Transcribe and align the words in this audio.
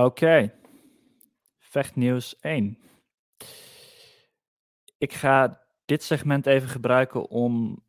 Oké. 0.00 0.52
Vechtnieuws 1.58 2.40
1. 2.40 2.78
Ik 4.98 5.12
ga 5.12 5.60
dit 5.84 6.02
segment 6.02 6.46
even 6.46 6.68
gebruiken 6.68 7.28
om 7.30 7.82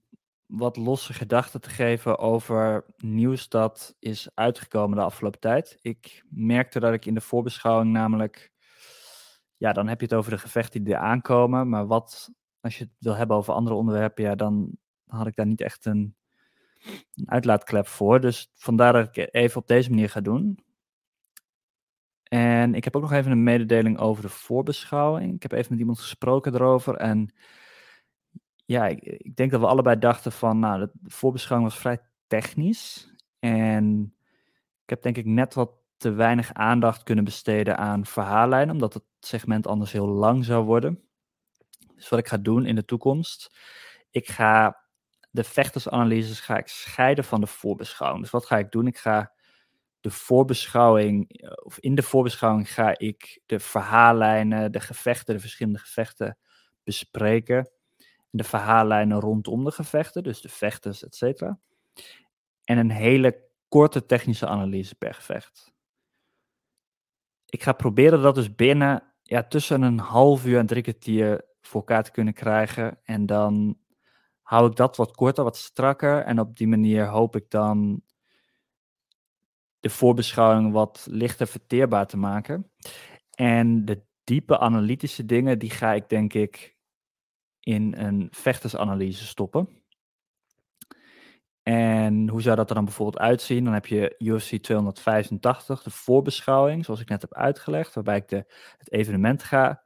wat 0.45 0.77
losse 0.77 1.13
gedachten 1.13 1.61
te 1.61 1.69
geven 1.69 2.17
over 2.17 2.85
nieuws 2.97 3.49
dat 3.49 3.95
is 3.99 4.29
uitgekomen 4.33 4.97
de 4.97 5.03
afgelopen 5.03 5.39
tijd. 5.39 5.77
Ik 5.81 6.23
merkte 6.29 6.79
dat 6.79 6.93
ik 6.93 7.05
in 7.05 7.13
de 7.13 7.21
voorbeschouwing 7.21 7.91
namelijk, 7.91 8.51
ja, 9.57 9.73
dan 9.73 9.87
heb 9.87 9.99
je 9.99 10.05
het 10.05 10.15
over 10.15 10.31
de 10.31 10.37
gevechten 10.37 10.83
die 10.83 10.93
er 10.93 10.99
aankomen, 10.99 11.69
maar 11.69 11.87
wat, 11.87 12.31
als 12.61 12.77
je 12.77 12.83
het 12.83 12.93
wil 12.99 13.15
hebben 13.15 13.37
over 13.37 13.53
andere 13.53 13.75
onderwerpen, 13.75 14.23
ja, 14.23 14.35
dan 14.35 14.77
had 15.05 15.27
ik 15.27 15.35
daar 15.35 15.45
niet 15.45 15.61
echt 15.61 15.85
een, 15.85 16.15
een 17.13 17.29
uitlaatklep 17.29 17.87
voor. 17.87 18.19
Dus 18.19 18.51
vandaar 18.55 18.93
dat 18.93 19.17
ik 19.17 19.33
even 19.33 19.61
op 19.61 19.67
deze 19.67 19.89
manier 19.89 20.09
ga 20.09 20.21
doen. 20.21 20.63
En 22.33 22.75
ik 22.75 22.83
heb 22.83 22.95
ook 22.95 23.01
nog 23.01 23.11
even 23.11 23.31
een 23.31 23.43
mededeling 23.43 23.97
over 23.99 24.21
de 24.21 24.29
voorbeschouwing. 24.29 25.35
Ik 25.35 25.41
heb 25.41 25.51
even 25.51 25.67
met 25.69 25.79
iemand 25.79 25.99
gesproken 25.99 26.53
erover 26.53 26.95
en 26.95 27.33
ja, 28.65 28.87
ik, 28.87 29.35
denk 29.35 29.51
dat 29.51 29.59
we 29.59 29.67
allebei 29.67 29.99
dachten 29.99 30.31
van, 30.31 30.59
nou, 30.59 30.79
de 30.79 31.09
voorbeschouwing 31.09 31.71
was 31.71 31.79
vrij 31.79 32.01
technisch. 32.27 33.13
En 33.39 34.15
ik 34.83 34.89
heb 34.89 35.01
denk 35.01 35.17
ik 35.17 35.25
net 35.25 35.53
wat 35.53 35.71
te 35.97 36.11
weinig 36.11 36.53
aandacht 36.53 37.03
kunnen 37.03 37.23
besteden 37.23 37.77
aan 37.77 38.05
verhaallijnen, 38.05 38.73
omdat 38.73 38.93
het 38.93 39.03
segment 39.19 39.67
anders 39.67 39.91
heel 39.91 40.07
lang 40.07 40.45
zou 40.45 40.65
worden. 40.65 41.03
Dus 41.95 42.09
wat 42.09 42.19
ik 42.19 42.27
ga 42.27 42.37
doen 42.37 42.65
in 42.65 42.75
de 42.75 42.85
toekomst, 42.85 43.57
ik 44.09 44.29
ga 44.29 44.83
de 45.31 45.43
vechtersanalyses 45.43 46.39
ga 46.39 46.57
ik 46.57 46.67
scheiden 46.67 47.23
van 47.23 47.41
de 47.41 47.47
voorbeschouwing. 47.47 48.21
Dus 48.21 48.31
wat 48.31 48.45
ga 48.45 48.57
ik 48.57 48.71
doen? 48.71 48.87
Ik 48.87 48.97
ga 48.97 49.32
de 50.03 50.11
voorbeschouwing, 50.11 51.45
of 51.63 51.79
in 51.79 51.95
de 51.95 52.03
voorbeschouwing 52.03 52.73
ga 52.73 52.97
ik 52.97 53.41
de 53.45 53.59
verhaallijnen, 53.59 54.71
de 54.71 54.79
gevechten, 54.79 55.33
de 55.33 55.39
verschillende 55.39 55.79
gevechten 55.79 56.37
bespreken 56.83 57.71
de 58.35 58.43
verhaallijnen 58.43 59.19
rondom 59.19 59.63
de 59.63 59.71
gevechten, 59.71 60.23
dus 60.23 60.41
de 60.41 60.49
vechters, 60.49 61.03
et 61.03 61.15
cetera. 61.15 61.59
En 62.63 62.77
een 62.77 62.91
hele 62.91 63.43
korte 63.67 64.05
technische 64.05 64.47
analyse 64.47 64.95
per 64.95 65.13
gevecht. 65.13 65.73
Ik 67.45 67.63
ga 67.63 67.73
proberen 67.73 68.21
dat 68.21 68.35
dus 68.35 68.55
binnen 68.55 69.03
ja, 69.23 69.43
tussen 69.43 69.81
een 69.81 69.99
half 69.99 70.45
uur 70.45 70.57
en 70.57 70.65
drie 70.65 70.81
kwartier 70.81 71.45
voor 71.61 71.79
elkaar 71.79 72.03
te 72.03 72.11
kunnen 72.11 72.33
krijgen. 72.33 72.99
En 73.03 73.25
dan 73.25 73.77
hou 74.41 74.69
ik 74.69 74.75
dat 74.75 74.97
wat 74.97 75.15
korter, 75.15 75.43
wat 75.43 75.57
strakker. 75.57 76.23
En 76.23 76.39
op 76.39 76.57
die 76.57 76.67
manier 76.67 77.07
hoop 77.07 77.35
ik 77.35 77.49
dan 77.49 78.01
de 79.83 79.89
voorbeschouwing 79.89 80.71
wat 80.71 81.07
lichter 81.09 81.47
verteerbaar 81.47 82.07
te 82.07 82.17
maken. 82.17 82.71
En 83.35 83.85
de 83.85 84.03
diepe 84.23 84.59
analytische 84.59 85.25
dingen, 85.25 85.59
die 85.59 85.69
ga 85.69 85.93
ik 85.93 86.09
denk 86.09 86.33
ik 86.33 86.75
in 87.59 87.93
een 87.97 88.27
vechtersanalyse 88.31 89.25
stoppen. 89.25 89.83
En 91.63 92.29
hoe 92.29 92.41
zou 92.41 92.55
dat 92.55 92.69
er 92.69 92.75
dan 92.75 92.85
bijvoorbeeld 92.85 93.23
uitzien? 93.23 93.63
Dan 93.63 93.73
heb 93.73 93.85
je 93.85 94.15
UFC 94.17 94.55
285, 94.55 95.83
de 95.83 95.89
voorbeschouwing, 95.89 96.85
zoals 96.85 96.99
ik 97.01 97.09
net 97.09 97.21
heb 97.21 97.33
uitgelegd, 97.33 97.93
waarbij 97.93 98.17
ik 98.17 98.27
de, 98.27 98.45
het 98.77 98.91
evenement 98.91 99.43
ga, 99.43 99.83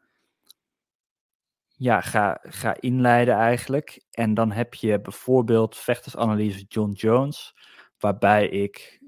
ja, 1.68 2.02
ga, 2.02 2.40
ga 2.42 2.76
inleiden 2.80 3.36
eigenlijk. 3.36 4.06
En 4.12 4.34
dan 4.34 4.52
heb 4.52 4.74
je 4.74 5.02
bijvoorbeeld 5.02 5.78
vechtersanalyse 5.78 6.66
John 6.68 6.92
Jones, 6.92 7.56
waarbij 7.98 8.50
ik 8.50 9.06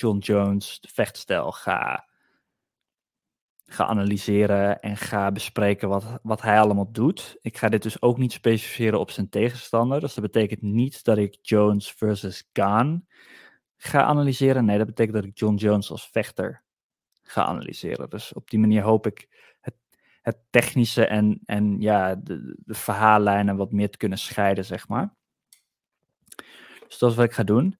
John 0.00 0.18
Jones 0.18 0.82
vechtstijl 0.92 1.52
ga 1.52 2.08
ga 3.72 3.86
analyseren 3.86 4.80
en 4.80 4.96
ga 4.96 5.32
bespreken 5.32 5.88
wat, 5.88 6.18
wat 6.22 6.42
hij 6.42 6.60
allemaal 6.60 6.92
doet. 6.92 7.36
Ik 7.40 7.56
ga 7.56 7.68
dit 7.68 7.82
dus 7.82 8.02
ook 8.02 8.18
niet 8.18 8.32
specificeren 8.32 9.00
op 9.00 9.10
zijn 9.10 9.28
tegenstander. 9.28 10.00
Dus 10.00 10.14
dat 10.14 10.24
betekent 10.24 10.62
niet 10.62 11.04
dat 11.04 11.18
ik 11.18 11.38
Jones 11.42 11.92
versus 11.92 12.48
Gaan 12.52 13.06
ga 13.76 14.02
analyseren. 14.02 14.64
Nee, 14.64 14.78
dat 14.78 14.86
betekent 14.86 15.16
dat 15.16 15.24
ik 15.24 15.38
John 15.38 15.54
Jones 15.54 15.90
als 15.90 16.08
vechter 16.08 16.62
ga 17.22 17.44
analyseren. 17.44 18.10
Dus 18.10 18.32
op 18.32 18.50
die 18.50 18.58
manier 18.58 18.82
hoop 18.82 19.06
ik 19.06 19.28
het, 19.60 19.74
het 20.22 20.36
technische 20.50 21.06
en, 21.06 21.40
en 21.44 21.80
ja, 21.80 22.14
de, 22.14 22.56
de 22.64 22.74
verhaallijnen 22.74 23.56
wat 23.56 23.72
meer 23.72 23.90
te 23.90 23.98
kunnen 23.98 24.18
scheiden, 24.18 24.64
zeg 24.64 24.88
maar. 24.88 25.14
Dus 26.88 26.98
dat 26.98 27.10
is 27.10 27.16
wat 27.16 27.24
ik 27.24 27.32
ga 27.32 27.42
doen. 27.42 27.78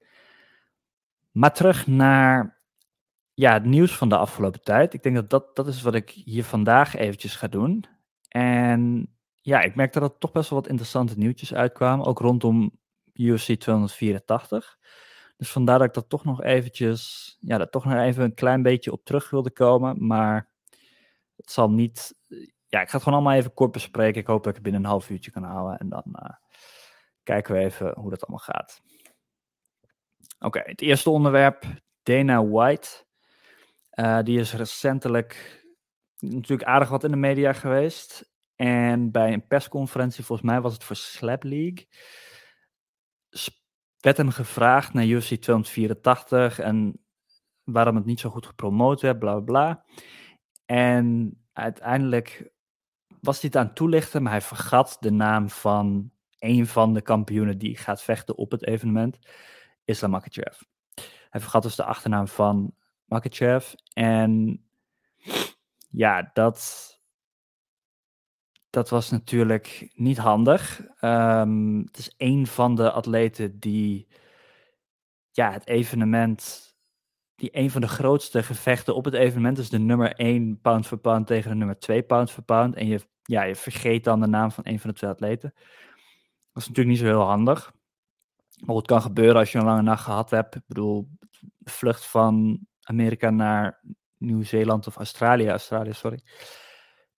Maar 1.30 1.52
terug 1.52 1.86
naar 1.86 2.60
ja, 3.34 3.52
het 3.52 3.64
nieuws 3.64 3.96
van 3.96 4.08
de 4.08 4.16
afgelopen 4.16 4.62
tijd. 4.62 4.94
Ik 4.94 5.02
denk 5.02 5.14
dat, 5.14 5.30
dat 5.30 5.56
dat 5.56 5.66
is 5.66 5.82
wat 5.82 5.94
ik 5.94 6.10
hier 6.10 6.44
vandaag 6.44 6.94
eventjes 6.94 7.36
ga 7.36 7.48
doen. 7.48 7.84
En 8.28 9.10
ja, 9.40 9.60
ik 9.60 9.74
merkte 9.74 10.00
dat 10.00 10.12
er 10.12 10.18
toch 10.18 10.32
best 10.32 10.50
wel 10.50 10.60
wat 10.60 10.68
interessante 10.68 11.18
nieuwtjes 11.18 11.54
uitkwamen, 11.54 12.06
ook 12.06 12.18
rondom 12.18 12.78
UFC 13.12 13.54
284. 13.54 14.78
Dus 15.36 15.50
vandaar 15.50 15.78
dat 15.78 15.86
ik 15.86 15.94
dat 15.94 16.08
toch 16.08 16.24
nog 16.24 16.42
eventjes, 16.42 17.36
ja, 17.40 17.58
dat 17.58 17.72
toch 17.72 17.84
nog 17.84 17.94
even 17.94 18.24
een 18.24 18.34
klein 18.34 18.62
beetje 18.62 18.92
op 18.92 19.04
terug 19.04 19.30
wilde 19.30 19.50
komen. 19.50 20.06
Maar 20.06 20.48
het 21.36 21.50
zal 21.50 21.70
niet, 21.70 22.14
ja, 22.66 22.80
ik 22.80 22.88
ga 22.88 22.94
het 22.94 23.02
gewoon 23.02 23.18
allemaal 23.18 23.38
even 23.38 23.54
kort 23.54 23.72
bespreken. 23.72 24.20
Ik 24.20 24.26
hoop 24.26 24.38
dat 24.38 24.48
ik 24.48 24.54
het 24.54 24.62
binnen 24.62 24.82
een 24.82 24.88
half 24.90 25.10
uurtje 25.10 25.30
kan 25.30 25.42
houden. 25.42 25.78
En 25.78 25.88
dan 25.88 26.04
uh, 26.06 26.30
kijken 27.22 27.54
we 27.54 27.60
even 27.60 27.94
hoe 27.98 28.10
dat 28.10 28.22
allemaal 28.22 28.44
gaat. 28.44 28.80
Oké, 30.44 30.62
het 30.64 30.80
eerste 30.80 31.10
onderwerp, 31.10 31.64
Dana 32.02 32.46
White. 32.46 32.88
Uh, 33.94 34.22
die 34.22 34.38
is 34.38 34.52
recentelijk 34.52 35.64
natuurlijk 36.18 36.68
aardig 36.68 36.88
wat 36.88 37.04
in 37.04 37.10
de 37.10 37.16
media 37.16 37.52
geweest. 37.52 38.32
En 38.56 39.10
bij 39.10 39.32
een 39.32 39.46
persconferentie, 39.46 40.24
volgens 40.24 40.48
mij 40.48 40.60
was 40.60 40.72
het 40.72 40.84
voor 40.84 40.96
Slap 40.96 41.42
League, 41.42 41.88
werd 43.98 44.16
hem 44.16 44.30
gevraagd 44.30 44.92
naar 44.92 45.06
UFC 45.06 45.34
284 45.34 46.58
en 46.58 47.04
waarom 47.64 47.96
het 47.96 48.04
niet 48.04 48.20
zo 48.20 48.30
goed 48.30 48.46
gepromoot 48.46 49.00
werd, 49.00 49.18
bla 49.18 49.40
bla. 49.40 49.84
En 50.66 51.36
uiteindelijk 51.52 52.52
was 53.20 53.40
hij 53.40 53.50
het 53.52 53.56
aan 53.56 53.66
het 53.66 53.76
toelichten, 53.76 54.22
maar 54.22 54.32
hij 54.32 54.40
vergat 54.40 54.96
de 55.00 55.10
naam 55.10 55.50
van 55.50 56.10
een 56.38 56.66
van 56.66 56.94
de 56.94 57.02
kampioenen 57.02 57.58
die 57.58 57.76
gaat 57.76 58.02
vechten 58.02 58.36
op 58.36 58.50
het 58.50 58.66
evenement, 58.66 59.18
Islam 59.90 60.10
Makhachev. 60.10 60.60
Hij 61.30 61.40
vergat 61.40 61.62
dus 61.62 61.76
de 61.76 61.84
achternaam 61.84 62.28
van 62.28 62.74
Makachev. 63.04 63.72
En 63.92 64.62
ja, 65.88 66.30
dat, 66.32 66.88
dat 68.70 68.88
was 68.88 69.10
natuurlijk 69.10 69.90
niet 69.94 70.18
handig. 70.18 70.80
Um, 71.00 71.78
het 71.78 71.98
is 71.98 72.14
een 72.16 72.46
van 72.46 72.74
de 72.74 72.90
atleten 72.90 73.58
die 73.58 74.08
ja, 75.30 75.52
het 75.52 75.66
evenement, 75.66 76.74
die 77.34 77.56
een 77.56 77.70
van 77.70 77.80
de 77.80 77.88
grootste 77.88 78.42
gevechten 78.42 78.94
op 78.94 79.04
het 79.04 79.14
evenement 79.14 79.58
is 79.58 79.70
de 79.70 79.78
nummer 79.78 80.14
1 80.14 80.60
pound 80.60 80.86
for 80.86 80.98
pound 80.98 81.26
tegen 81.26 81.50
de 81.50 81.56
nummer 81.56 81.78
2 81.78 82.02
pound 82.02 82.30
for 82.30 82.42
pound. 82.42 82.74
En 82.74 82.86
je, 82.86 83.00
ja, 83.22 83.42
je 83.42 83.56
vergeet 83.56 84.04
dan 84.04 84.20
de 84.20 84.26
naam 84.26 84.50
van 84.50 84.66
een 84.66 84.80
van 84.80 84.90
de 84.90 84.96
twee 84.96 85.10
atleten. 85.10 85.52
Dat 86.52 86.62
is 86.62 86.68
natuurlijk 86.68 86.88
niet 86.88 86.98
zo 86.98 87.04
heel 87.04 87.26
handig. 87.26 87.72
Het 88.66 88.86
kan 88.86 89.02
gebeuren 89.02 89.36
als 89.36 89.52
je 89.52 89.58
een 89.58 89.64
lange 89.64 89.82
nacht 89.82 90.04
gehad 90.04 90.30
hebt. 90.30 90.54
Ik 90.54 90.62
bedoel, 90.66 91.08
de 91.58 91.70
vlucht 91.70 92.06
van 92.06 92.66
Amerika 92.82 93.30
naar 93.30 93.80
Nieuw-Zeeland 94.16 94.86
of 94.86 94.96
Australië, 94.96 95.48
Australië, 95.48 95.92
sorry, 95.92 96.20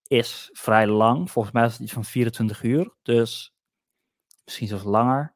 is 0.06 0.50
vrij 0.52 0.86
lang. 0.86 1.30
Volgens 1.30 1.54
mij 1.54 1.64
is 1.64 1.72
het 1.72 1.80
iets 1.80 1.92
van 1.92 2.04
24 2.04 2.62
uur, 2.62 2.94
dus 3.02 3.54
misschien 4.44 4.68
zelfs 4.68 4.84
langer. 4.84 5.34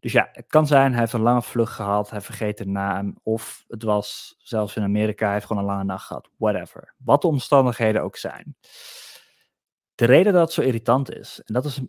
Dus 0.00 0.12
ja, 0.12 0.28
het 0.32 0.46
kan 0.46 0.66
zijn, 0.66 0.90
hij 0.90 1.00
heeft 1.00 1.12
een 1.12 1.20
lange 1.20 1.42
vlucht 1.42 1.72
gehad, 1.72 2.10
hij 2.10 2.20
vergeet 2.20 2.58
de 2.58 2.66
naam, 2.66 3.18
of 3.22 3.64
het 3.68 3.82
was 3.82 4.34
zelfs 4.38 4.76
in 4.76 4.82
Amerika, 4.82 5.24
hij 5.24 5.34
heeft 5.34 5.46
gewoon 5.46 5.62
een 5.62 5.68
lange 5.68 5.84
nacht 5.84 6.06
gehad, 6.06 6.30
whatever. 6.36 6.94
Wat 6.98 7.22
de 7.22 7.28
omstandigheden 7.28 8.02
ook 8.02 8.16
zijn. 8.16 8.56
De 9.94 10.04
reden 10.04 10.32
dat 10.32 10.42
het 10.42 10.52
zo 10.52 10.60
irritant 10.60 11.14
is, 11.14 11.42
en 11.44 11.54
dat 11.54 11.64
is 11.64 11.80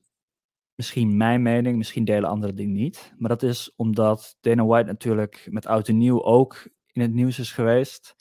misschien 0.79 1.17
mijn 1.17 1.41
mening, 1.41 1.77
misschien 1.77 2.05
delen 2.05 2.29
andere 2.29 2.53
dingen 2.53 2.73
niet, 2.73 3.13
maar 3.17 3.29
dat 3.29 3.43
is 3.43 3.73
omdat 3.75 4.37
Dana 4.41 4.65
White 4.65 4.87
natuurlijk 4.87 5.47
met 5.49 5.65
oud 5.65 5.87
en 5.87 5.97
nieuw 5.97 6.23
ook 6.23 6.67
in 6.91 7.01
het 7.01 7.13
nieuws 7.13 7.39
is 7.39 7.51
geweest. 7.51 8.15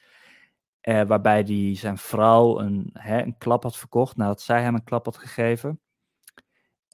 Uh, 0.82 1.02
waarbij 1.02 1.43
hij 1.46 1.75
zijn 1.75 1.99
vrouw 1.99 2.58
een, 2.60 2.90
hè, 2.93 3.22
een 3.22 3.38
klap 3.38 3.62
had 3.62 3.76
verkocht 3.76 4.16
nadat 4.16 4.40
zij 4.40 4.62
hem 4.62 4.75
een 4.75 4.84
klap 4.84 5.05
had 5.05 5.16
gegeven. 5.16 5.81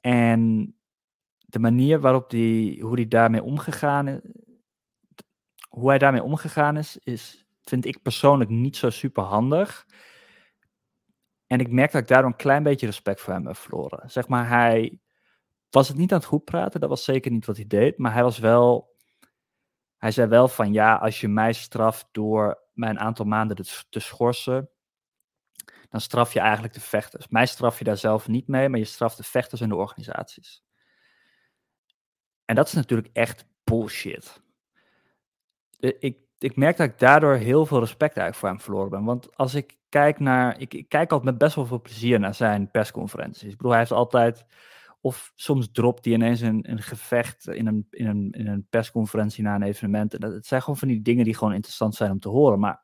En 0.01 0.73
de 1.39 1.59
manier 1.59 1.99
waarop 1.99 2.29
die, 2.29 2.81
hoe 2.81 2.95
hij 2.95 3.07
daarmee 3.07 3.43
omgegaan 3.43 4.21
hoe 5.69 5.89
hij 5.89 5.97
daarmee 5.97 6.23
omgegaan 6.23 6.77
is, 6.77 6.97
is, 6.97 7.45
vind 7.61 7.85
ik 7.85 8.01
persoonlijk 8.01 8.49
niet 8.49 8.77
zo 8.77 8.89
super 8.89 9.23
handig. 9.23 9.85
En 11.47 11.59
ik 11.59 11.71
merk 11.71 11.91
dat 11.91 12.01
ik 12.01 12.07
daardoor 12.07 12.31
een 12.31 12.37
klein 12.37 12.63
beetje 12.63 12.85
respect 12.85 13.21
voor 13.21 13.33
hem 13.33 13.45
heb 13.45 13.57
verloren. 13.57 14.09
Zeg 14.09 14.27
maar, 14.27 14.47
hij 14.47 14.99
was 15.75 15.87
het 15.87 15.97
niet 15.97 16.11
aan 16.11 16.17
het 16.17 16.27
goed 16.27 16.43
praten, 16.43 16.79
dat 16.79 16.89
was 16.89 17.03
zeker 17.03 17.31
niet 17.31 17.45
wat 17.45 17.55
hij 17.55 17.67
deed, 17.67 17.97
maar 17.97 18.13
hij 18.13 18.23
was 18.23 18.37
wel 18.37 18.93
hij 19.97 20.11
zei 20.11 20.27
wel 20.27 20.47
van 20.47 20.73
ja, 20.73 20.95
als 20.95 21.21
je 21.21 21.27
mij 21.27 21.53
straft 21.53 22.07
door 22.11 22.59
mij 22.73 22.89
een 22.89 22.99
aantal 22.99 23.25
maanden 23.25 23.57
te, 23.89 23.99
schorsen, 23.99 24.69
dan 25.89 26.01
straf 26.01 26.33
je 26.33 26.39
eigenlijk 26.39 26.73
de 26.73 26.79
vechters. 26.79 27.27
Mij 27.27 27.45
straf 27.45 27.77
je 27.77 27.83
daar 27.83 27.97
zelf 27.97 28.27
niet 28.27 28.47
mee, 28.47 28.69
maar 28.69 28.79
je 28.79 28.85
straft 28.85 29.17
de 29.17 29.23
vechters 29.23 29.61
en 29.61 29.69
de 29.69 29.75
organisaties. 29.75 30.63
En 32.45 32.55
dat 32.55 32.67
is 32.67 32.73
natuurlijk 32.73 33.09
echt 33.13 33.45
bullshit. 33.63 34.41
ik, 35.79 36.17
ik 36.37 36.55
merk 36.55 36.77
dat 36.77 36.87
ik 36.87 36.99
daardoor 36.99 37.35
heel 37.35 37.65
veel 37.65 37.79
respect 37.79 38.17
eigenlijk 38.17 38.35
voor 38.35 38.49
hem 38.49 38.59
verloren 38.59 38.89
ben. 38.89 39.03
Want 39.03 39.37
als 39.37 39.53
ik 39.53 39.77
kijk 39.89 40.19
naar. 40.19 40.59
Ik, 40.59 40.73
ik 40.73 40.89
kijk 40.89 41.11
altijd 41.11 41.31
met 41.31 41.37
best 41.37 41.55
wel 41.55 41.65
veel 41.65 41.81
plezier 41.81 42.19
naar 42.19 42.35
zijn 42.35 42.71
persconferenties. 42.71 43.51
Ik 43.51 43.57
bedoel, 43.57 43.71
hij 43.71 43.79
heeft 43.79 43.91
altijd. 43.91 44.45
Of 45.05 45.31
soms 45.35 45.71
dropt 45.71 46.05
hij 46.05 46.13
ineens 46.13 46.41
een, 46.41 46.71
een 46.71 46.81
gevecht 46.81 47.47
in 47.47 47.67
een, 47.67 47.87
in, 47.89 48.07
een, 48.07 48.31
in 48.31 48.47
een 48.47 48.67
persconferentie 48.69 49.43
na 49.43 49.55
een 49.55 49.63
evenement. 49.63 50.13
En 50.13 50.19
dat, 50.19 50.33
het 50.33 50.45
zijn 50.45 50.61
gewoon 50.61 50.77
van 50.77 50.87
die 50.87 51.01
dingen 51.01 51.23
die 51.23 51.35
gewoon 51.35 51.53
interessant 51.53 51.95
zijn 51.95 52.11
om 52.11 52.19
te 52.19 52.29
horen. 52.29 52.59
Maar 52.59 52.81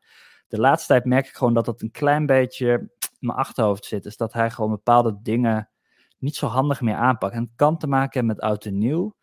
de 0.47 0.59
laatste 0.59 0.87
tijd 0.87 1.05
merk 1.05 1.27
ik 1.27 1.33
gewoon 1.33 1.53
dat 1.53 1.65
dat 1.65 1.81
een 1.81 1.91
klein 1.91 2.25
beetje 2.25 2.67
in 2.69 3.27
mijn 3.27 3.37
achterhoofd 3.37 3.85
zit. 3.85 4.05
Is 4.05 4.17
dat 4.17 4.33
hij 4.33 4.49
gewoon 4.49 4.71
bepaalde 4.71 5.19
dingen 5.21 5.69
niet 6.17 6.35
zo 6.35 6.47
handig 6.47 6.81
meer 6.81 6.95
aanpakt. 6.95 7.33
En 7.33 7.43
het 7.43 7.51
kan 7.55 7.77
te 7.77 7.87
maken 7.87 8.13
hebben 8.13 8.35
met 8.35 8.45
oud 8.45 8.65
en 8.65 8.77
nieuw. 8.77 9.15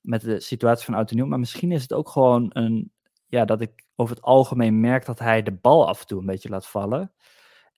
Met 0.00 0.20
de 0.20 0.40
situatie 0.40 0.84
van 0.84 0.94
oud 0.94 1.10
en 1.10 1.16
nieuw. 1.16 1.26
Maar 1.26 1.38
misschien 1.38 1.72
is 1.72 1.82
het 1.82 1.92
ook 1.92 2.08
gewoon 2.08 2.50
een, 2.52 2.92
ja, 3.26 3.44
dat 3.44 3.60
ik 3.60 3.86
over 3.96 4.14
het 4.14 4.24
algemeen 4.24 4.80
merk 4.80 5.04
dat 5.04 5.18
hij 5.18 5.42
de 5.42 5.52
bal 5.52 5.88
af 5.88 6.00
en 6.00 6.06
toe 6.06 6.20
een 6.20 6.26
beetje 6.26 6.48
laat 6.48 6.66
vallen. 6.66 7.12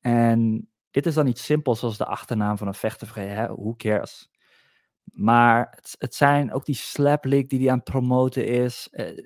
En 0.01 0.69
dit 0.91 1.07
is 1.07 1.15
dan 1.15 1.27
iets 1.27 1.45
simpels 1.45 1.79
zoals 1.79 1.99
de 1.99 2.07
achternaam 2.07 2.59
van 2.59 2.67
een 2.67 2.75
vechter. 2.75 3.15
Hè? 3.15 3.47
Who 3.47 3.75
cares? 3.77 4.30
Maar 5.05 5.69
het, 5.71 5.95
het, 5.99 6.15
zijn 6.15 6.53
ook 6.53 6.65
die 6.65 6.75
slap 6.75 7.23
die 7.23 7.47
hij 7.49 7.71
aan 7.71 7.77
het 7.77 7.85
promoten 7.85 8.47
is. 8.47 8.89
Eh, 8.91 9.25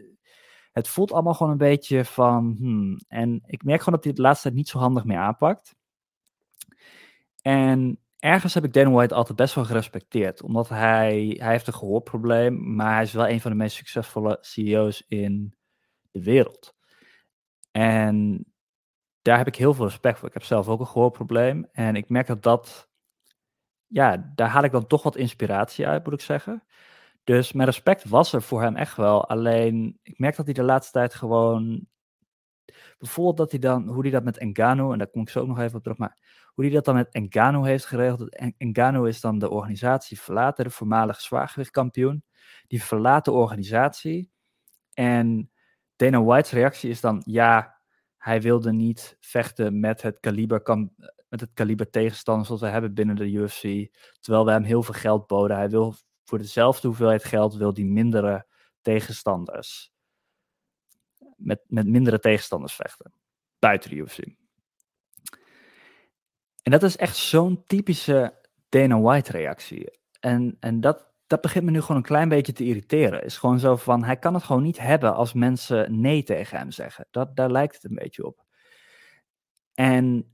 het 0.72 0.88
voelt 0.88 1.12
allemaal 1.12 1.34
gewoon 1.34 1.52
een 1.52 1.58
beetje 1.58 2.04
van. 2.04 2.54
Hmm. 2.58 2.98
En 3.08 3.42
ik 3.46 3.64
merk 3.64 3.78
gewoon 3.78 3.94
dat 3.94 4.04
hij 4.04 4.12
het 4.12 4.22
laatste 4.22 4.42
tijd 4.42 4.54
niet 4.54 4.68
zo 4.68 4.78
handig 4.78 5.04
meer 5.04 5.18
aanpakt. 5.18 5.74
En 7.42 7.98
ergens 8.18 8.54
heb 8.54 8.64
ik 8.64 8.72
Dana 8.72 8.90
White 8.90 9.14
altijd 9.14 9.36
best 9.36 9.54
wel 9.54 9.64
gerespecteerd. 9.64 10.42
Omdat 10.42 10.68
hij, 10.68 11.36
hij 11.38 11.50
heeft 11.50 11.66
een 11.66 11.74
gehoorprobleem, 11.74 12.74
maar 12.74 12.94
hij 12.94 13.02
is 13.02 13.12
wel 13.12 13.28
een 13.28 13.40
van 13.40 13.50
de 13.50 13.56
meest 13.56 13.76
succesvolle 13.76 14.38
CEO's 14.40 15.04
in 15.08 15.54
de 16.10 16.22
wereld. 16.22 16.74
En 17.70 18.46
daar 19.22 19.38
heb 19.38 19.46
ik 19.46 19.56
heel 19.56 19.74
veel 19.74 19.84
respect 19.84 20.18
voor. 20.18 20.28
Ik 20.28 20.34
heb 20.34 20.42
zelf 20.42 20.68
ook 20.68 20.80
een 20.80 20.86
gehoorprobleem. 20.86 21.68
En 21.72 21.96
ik 21.96 22.08
merk 22.08 22.26
dat 22.26 22.42
dat, 22.42 22.88
ja, 23.86 24.32
daar 24.34 24.48
haal 24.48 24.64
ik 24.64 24.72
dan 24.72 24.86
toch 24.86 25.02
wat 25.02 25.16
inspiratie 25.16 25.86
uit, 25.86 26.04
moet 26.04 26.14
ik 26.14 26.20
zeggen. 26.20 26.62
Dus 27.24 27.52
mijn 27.52 27.68
respect 27.68 28.08
was 28.08 28.32
er 28.32 28.42
voor 28.42 28.62
hem 28.62 28.76
echt 28.76 28.96
wel. 28.96 29.28
Alleen, 29.28 29.98
ik 30.02 30.18
merk 30.18 30.36
dat 30.36 30.44
hij 30.44 30.54
de 30.54 30.62
laatste 30.62 30.92
tijd 30.92 31.14
gewoon. 31.14 31.86
Bijvoorbeeld 32.98 33.36
dat 33.36 33.50
hij 33.50 33.60
dan, 33.60 33.88
hoe 33.88 34.02
hij 34.02 34.10
dat 34.10 34.24
met 34.24 34.38
Engano, 34.38 34.92
en 34.92 34.98
daar 34.98 35.10
kom 35.10 35.22
ik 35.22 35.28
zo 35.28 35.40
ook 35.40 35.46
nog 35.46 35.58
even 35.58 35.76
op 35.76 35.82
terug, 35.82 35.98
maar 35.98 36.18
hoe 36.54 36.64
hij 36.64 36.74
dat 36.74 36.84
dan 36.84 36.94
met 36.94 37.12
Engano 37.12 37.62
heeft 37.62 37.84
geregeld. 37.86 38.54
Engano 38.58 39.04
is 39.04 39.20
dan 39.20 39.38
de 39.38 39.50
organisatie 39.50 40.20
verlaten, 40.20 40.64
de 40.64 40.70
voormalige 40.70 41.22
zwaargewichtkampioen. 41.22 42.24
Die 42.66 42.82
verlaat 42.82 43.24
de 43.24 43.32
organisatie. 43.32 44.30
En 44.92 45.50
Dana 45.96 46.22
White's 46.22 46.50
reactie 46.50 46.90
is 46.90 47.00
dan, 47.00 47.22
ja, 47.26 47.80
hij 48.16 48.40
wilde 48.40 48.72
niet 48.72 49.16
vechten 49.20 49.80
met 49.80 50.02
het 50.02 50.20
kaliber, 50.20 50.62
met 51.34 51.42
het 51.42 51.54
kaliber 51.54 51.90
tegenstanders 51.90 52.46
zoals 52.46 52.62
we 52.62 52.68
hebben 52.68 52.94
binnen 52.94 53.16
de 53.16 53.30
UFC. 53.30 53.88
Terwijl 54.20 54.44
we 54.44 54.50
hem 54.50 54.62
heel 54.62 54.82
veel 54.82 54.94
geld 54.94 55.26
boden. 55.26 55.56
Hij 55.56 55.70
wil 55.70 55.94
voor 56.24 56.38
dezelfde 56.38 56.86
hoeveelheid 56.86 57.24
geld 57.24 57.54
wil 57.54 57.74
die 57.74 57.84
mindere 57.84 58.46
tegenstanders. 58.82 59.92
Met, 61.36 61.60
met 61.66 61.86
mindere 61.86 62.18
tegenstanders 62.18 62.74
vechten. 62.74 63.12
Buiten 63.58 63.90
de 63.90 63.96
UFC. 63.96 64.18
En 66.62 66.70
dat 66.70 66.82
is 66.82 66.96
echt 66.96 67.16
zo'n 67.16 67.64
typische 67.66 68.48
Dana 68.68 69.00
White 69.00 69.32
reactie. 69.32 69.98
En, 70.20 70.56
en 70.60 70.80
dat, 70.80 71.12
dat 71.26 71.40
begint 71.40 71.64
me 71.64 71.70
nu 71.70 71.80
gewoon 71.80 71.96
een 71.96 72.02
klein 72.02 72.28
beetje 72.28 72.52
te 72.52 72.64
irriteren. 72.64 73.24
Is 73.24 73.38
gewoon 73.38 73.58
zo 73.58 73.76
van, 73.76 74.04
hij 74.04 74.16
kan 74.16 74.34
het 74.34 74.42
gewoon 74.42 74.62
niet 74.62 74.78
hebben 74.78 75.14
als 75.14 75.32
mensen 75.32 76.00
nee 76.00 76.22
tegen 76.22 76.58
hem 76.58 76.70
zeggen. 76.70 77.06
Dat, 77.10 77.36
daar 77.36 77.50
lijkt 77.50 77.74
het 77.74 77.84
een 77.84 77.94
beetje 77.94 78.26
op. 78.26 78.44
En 79.74 80.33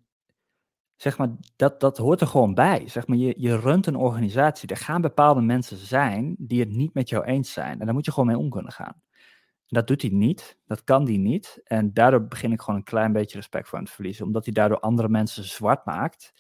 zeg 1.01 1.19
maar, 1.19 1.29
dat, 1.57 1.81
dat 1.81 1.99
hoort 1.99 2.21
er 2.21 2.27
gewoon 2.27 2.55
bij. 2.55 2.89
Zeg 2.89 3.07
maar, 3.07 3.17
je, 3.17 3.35
je 3.37 3.59
runt 3.59 3.87
een 3.87 3.97
organisatie. 3.97 4.69
Er 4.69 4.77
gaan 4.77 5.01
bepaalde 5.01 5.41
mensen 5.41 5.77
zijn 5.77 6.35
die 6.39 6.61
het 6.61 6.71
niet 6.71 6.95
met 6.95 7.09
jou 7.09 7.25
eens 7.25 7.53
zijn. 7.53 7.81
En 7.81 7.85
daar 7.85 7.95
moet 7.95 8.05
je 8.05 8.11
gewoon 8.13 8.29
mee 8.29 8.39
om 8.39 8.51
kunnen 8.51 8.73
gaan. 8.73 9.03
Dat 9.67 9.87
doet 9.87 10.03
hij 10.03 10.11
niet. 10.11 10.59
Dat 10.67 10.85
kan 10.85 11.05
hij 11.05 11.17
niet. 11.17 11.61
En 11.65 11.93
daardoor 11.93 12.27
begin 12.27 12.53
ik 12.53 12.61
gewoon 12.61 12.79
een 12.79 12.85
klein 12.85 13.13
beetje 13.13 13.37
respect 13.37 13.69
voor 13.69 13.79
hem 13.79 13.87
te 13.87 13.93
verliezen. 13.93 14.27
Omdat 14.27 14.45
hij 14.45 14.53
daardoor 14.53 14.81
andere 14.81 15.09
mensen 15.09 15.45
zwart 15.45 15.85
maakt. 15.85 16.33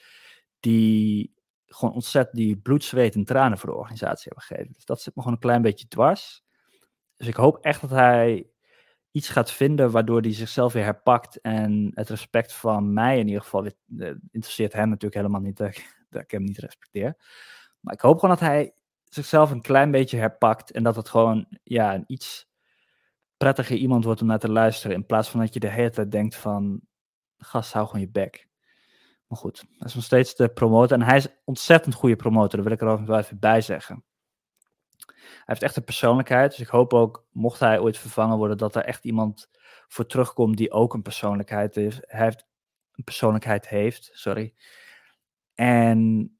Die 0.61 1.35
gewoon 1.67 1.95
ontzettend 1.95 2.37
die 2.37 2.57
bloed, 2.57 2.85
zweet 2.85 3.15
en 3.15 3.25
tranen 3.25 3.59
voor 3.59 3.71
de 3.71 3.77
organisatie 3.77 4.25
hebben 4.25 4.43
gegeven. 4.43 4.73
Dus 4.73 4.85
dat 4.85 5.01
zit 5.01 5.15
me 5.15 5.23
gewoon 5.23 5.37
een 5.37 5.43
klein 5.45 5.63
beetje 5.63 5.89
dwars. 5.89 6.45
Dus 7.17 7.27
ik 7.27 7.37
hoop 7.37 7.57
echt 7.57 7.81
dat 7.81 7.91
hij 7.91 8.50
iets 9.11 9.29
gaat 9.29 9.51
vinden 9.51 9.91
waardoor 9.91 10.21
hij 10.21 10.33
zichzelf 10.33 10.73
weer 10.73 10.85
herpakt 10.85 11.41
en 11.41 11.91
het 11.95 12.09
respect 12.09 12.53
van 12.53 12.93
mij 12.93 13.19
in 13.19 13.27
ieder 13.27 13.43
geval, 13.43 13.67
uh, 13.67 13.73
interesseert 14.31 14.73
hem 14.73 14.89
natuurlijk 14.89 15.15
helemaal 15.15 15.41
niet 15.41 15.57
dat 15.57 15.69
ik, 15.69 16.05
dat 16.11 16.23
ik 16.23 16.31
hem 16.31 16.43
niet 16.43 16.59
respecteer. 16.59 17.17
Maar 17.81 17.95
ik 17.95 18.01
hoop 18.01 18.19
gewoon 18.19 18.37
dat 18.37 18.49
hij 18.49 18.75
zichzelf 19.05 19.51
een 19.51 19.63
klein 19.63 19.91
beetje 19.91 20.17
herpakt 20.17 20.71
en 20.71 20.83
dat 20.83 20.97
het 20.97 21.09
gewoon 21.09 21.47
ja, 21.63 21.95
een 21.95 22.05
iets 22.07 22.49
prettiger 23.37 23.77
iemand 23.77 24.05
wordt 24.05 24.21
om 24.21 24.27
naar 24.27 24.39
te 24.39 24.51
luisteren 24.51 24.97
in 24.97 25.07
plaats 25.07 25.29
van 25.29 25.41
dat 25.41 25.55
je 25.55 25.61
de 25.61 25.71
hele 25.71 25.91
tijd 25.91 26.11
denkt 26.11 26.37
van 26.37 26.81
gast, 27.37 27.73
hou 27.73 27.87
gewoon 27.87 28.01
je 28.01 28.11
bek. 28.11 28.49
Maar 29.27 29.39
goed, 29.39 29.65
hij 29.79 29.87
is 29.87 29.95
nog 29.95 30.05
steeds 30.05 30.35
de 30.35 30.49
promotor. 30.49 30.99
En 30.99 31.03
hij 31.03 31.17
is 31.17 31.29
ontzettend 31.45 31.95
goede 31.95 32.17
promotor. 32.17 32.51
Daar 32.51 32.63
wil 32.63 32.73
ik 32.73 32.81
er 32.81 32.89
ook 32.89 33.07
wel 33.07 33.19
even 33.19 33.39
bij 33.39 33.61
zeggen. 33.61 34.05
Hij 35.07 35.45
heeft 35.45 35.63
echt 35.63 35.77
een 35.77 35.85
persoonlijkheid. 35.85 36.51
Dus 36.51 36.61
ik 36.61 36.69
hoop 36.69 36.93
ook, 36.95 37.27
mocht 37.31 37.61
hij 37.61 37.79
ooit 37.79 37.99
vervangen 37.99 38.37
worden, 38.37 38.59
dat 38.59 38.77
er 38.77 38.85
echt 38.85 39.05
iemand 39.05 39.51
voor 39.89 40.07
terugkomt 40.07 40.57
die 40.57 40.71
ook 40.71 40.95
een 40.95 41.03
persoonlijkheid 41.03 41.75
heeft. 41.75 42.01
Heeft 42.01 42.47
een 42.93 43.05
persoonlijkheid 43.05 43.69
heeft, 43.69 44.11
sorry. 44.13 44.55
En 45.55 46.31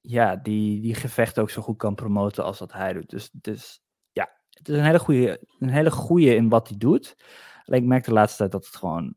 ja, 0.00 0.36
die, 0.36 0.80
die 0.80 0.94
gevecht 0.94 1.38
ook 1.38 1.50
zo 1.50 1.62
goed 1.62 1.76
kan 1.76 1.94
promoten 1.94 2.44
als 2.44 2.58
dat 2.58 2.72
hij 2.72 2.92
doet. 2.92 3.10
Dus, 3.10 3.30
dus 3.32 3.82
ja, 4.12 4.30
het 4.50 4.68
is 4.68 4.76
een 4.76 4.84
hele 4.84 4.98
goede, 4.98 5.46
een 5.58 5.70
hele 5.70 5.90
goede 5.90 6.34
in 6.34 6.48
wat 6.48 6.68
hij 6.68 6.78
doet. 6.78 7.16
Alleen 7.64 7.80
ik 7.82 7.88
merk 7.88 8.04
de 8.04 8.12
laatste 8.12 8.38
tijd 8.38 8.52
dat 8.52 8.66
het 8.66 8.76
gewoon, 8.76 9.14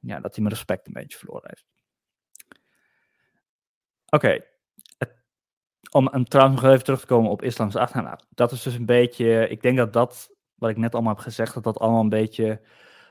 ja, 0.00 0.20
dat 0.20 0.34
hij 0.34 0.44
mijn 0.44 0.54
respect 0.54 0.86
een 0.86 0.92
beetje 0.92 1.18
verloren 1.18 1.48
heeft. 1.48 1.66
Oké. 4.08 4.44
Om 5.90 6.24
trouwens 6.24 6.60
nog 6.60 6.70
even 6.70 6.84
terug 6.84 7.00
te 7.00 7.06
komen 7.06 7.30
op 7.30 7.42
islam's 7.42 7.76
achternaam. 7.76 8.18
Dat 8.28 8.52
is 8.52 8.62
dus 8.62 8.74
een 8.74 8.86
beetje, 8.86 9.48
ik 9.48 9.62
denk 9.62 9.76
dat 9.76 9.92
dat, 9.92 10.34
wat 10.54 10.70
ik 10.70 10.76
net 10.76 10.94
allemaal 10.94 11.14
heb 11.14 11.22
gezegd, 11.22 11.54
dat 11.54 11.64
dat 11.64 11.78
allemaal 11.78 12.00
een 12.00 12.08
beetje 12.08 12.60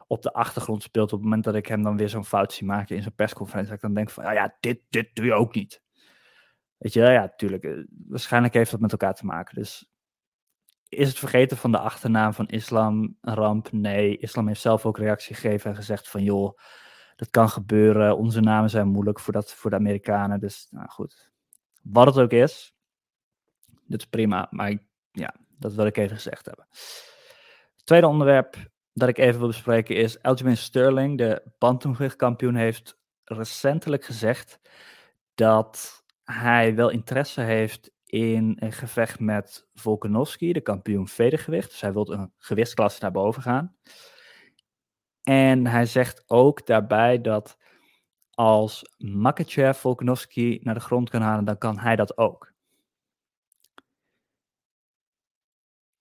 op 0.08 0.22
de 0.22 0.34
achtergrond 0.34 0.84
speelt. 0.84 1.14
Op 1.14 1.20
het 1.20 1.24
moment 1.24 1.44
dat 1.44 1.56
ik 1.56 1.66
hem 1.66 1.84
dan 1.84 1.98
weer 1.98 2.10
zo'n 2.10 2.26
fout 2.26 2.54
zie 2.54 2.68
maken 2.68 2.96
in 2.96 3.02
zijn 3.02 3.16
persconferentie. 3.16 3.70
Dat 3.70 3.78
ik 3.78 3.86
dan 3.86 3.94
denk 3.94 4.10
van, 4.10 4.24
ja, 4.24 4.32
ja 4.32 4.56
dit, 4.60 4.82
dit 4.90 5.10
doe 5.14 5.26
je 5.26 5.34
ook 5.34 5.56
niet. 5.56 5.82
Weet 6.78 6.94
je, 6.94 7.02
ja, 7.02 7.22
natuurlijk. 7.22 7.64
Eh, 7.64 7.84
waarschijnlijk 8.08 8.54
heeft 8.54 8.72
dat 8.72 8.80
met 8.80 8.92
elkaar 8.92 9.14
te 9.14 9.26
maken. 9.26 9.56
Dus 9.56 9.90
is 10.90 11.08
het 11.08 11.20
vergeten 11.20 11.58
van 11.58 11.72
de 11.72 11.80
achternaam 11.80 12.34
van 12.34 12.48
islam 12.48 13.18
een 13.22 13.34
ramp? 13.34 13.72
Nee, 13.72 14.18
islam 14.18 14.48
heeft 14.48 14.62
zelf 14.62 14.86
ook 14.86 14.98
reactie 14.98 15.36
gegeven 15.36 15.70
en 15.70 15.76
gezegd 15.76 16.10
van, 16.10 16.24
joh, 16.24 16.60
dat 17.16 17.30
kan 17.30 17.50
gebeuren. 17.50 18.18
Onze 18.18 18.42
namen 18.42 18.70
zijn 18.70 18.88
moeilijk 18.88 19.20
voor, 19.20 19.34
dat, 19.34 19.54
voor 19.54 19.70
de 19.70 19.76
Amerikanen. 19.76 20.40
Dus 20.40 20.68
nou 20.70 20.90
goed, 20.90 21.29
wat 21.82 22.06
het 22.06 22.18
ook 22.18 22.32
is, 22.32 22.76
dit 23.86 24.00
is 24.00 24.08
prima. 24.08 24.48
Maar 24.52 24.78
ja, 25.12 25.36
dat 25.58 25.74
wil 25.74 25.86
ik 25.86 25.98
even 25.98 26.16
gezegd 26.16 26.46
hebben. 26.46 26.68
Het 26.70 27.86
tweede 27.86 28.08
onderwerp 28.08 28.56
dat 28.94 29.10
ik 29.10 29.18
even 29.18 29.40
wil 29.40 29.48
bespreken 29.48 29.96
is 29.96 30.22
Aljamain 30.22 30.58
Sterling, 30.58 31.18
de 31.18 31.42
bantamgewichtkampioen, 31.58 32.56
heeft 32.56 33.00
recentelijk 33.24 34.06
gezegd 34.06 34.60
dat 35.36 36.04
hij 36.24 36.76
wel 36.76 36.90
interesse 36.90 37.42
heeft 37.42 37.92
in 38.06 38.58
een 38.60 38.72
gevecht 38.72 39.20
met 39.20 39.68
Volkanovski, 39.74 40.54
de 40.54 40.62
kampioen 40.62 41.08
vedergewicht. 41.08 41.70
Dus 41.70 41.82
hij 41.82 41.94
wil 41.94 42.12
een 42.12 42.34
gewichtsklasse 42.38 43.00
naar 43.02 43.12
boven 43.12 43.42
gaan. 43.42 43.76
En 45.24 45.68
hij 45.68 45.86
zegt 45.86 46.24
ook 46.28 46.66
daarbij 46.66 47.22
dat 47.22 47.58
als 48.40 48.82
Makachev 48.98 49.80
Volkanovski 49.80 50.60
naar 50.64 50.74
de 50.74 50.80
grond 50.80 51.10
kan 51.10 51.22
halen, 51.22 51.46
dan 51.46 51.58
kan 51.58 51.78
hij 51.78 51.96
dat 51.96 52.18
ook. 52.18 52.54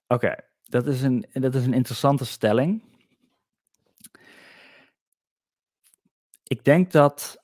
Oké, 0.07 0.35
dat, 0.63 0.87
is 0.87 1.01
een, 1.01 1.25
dat 1.31 1.55
is 1.55 1.65
een 1.65 1.73
interessante 1.73 2.25
stelling. 2.25 2.83
Ik 6.43 6.63
denk 6.63 6.91
dat. 6.91 7.43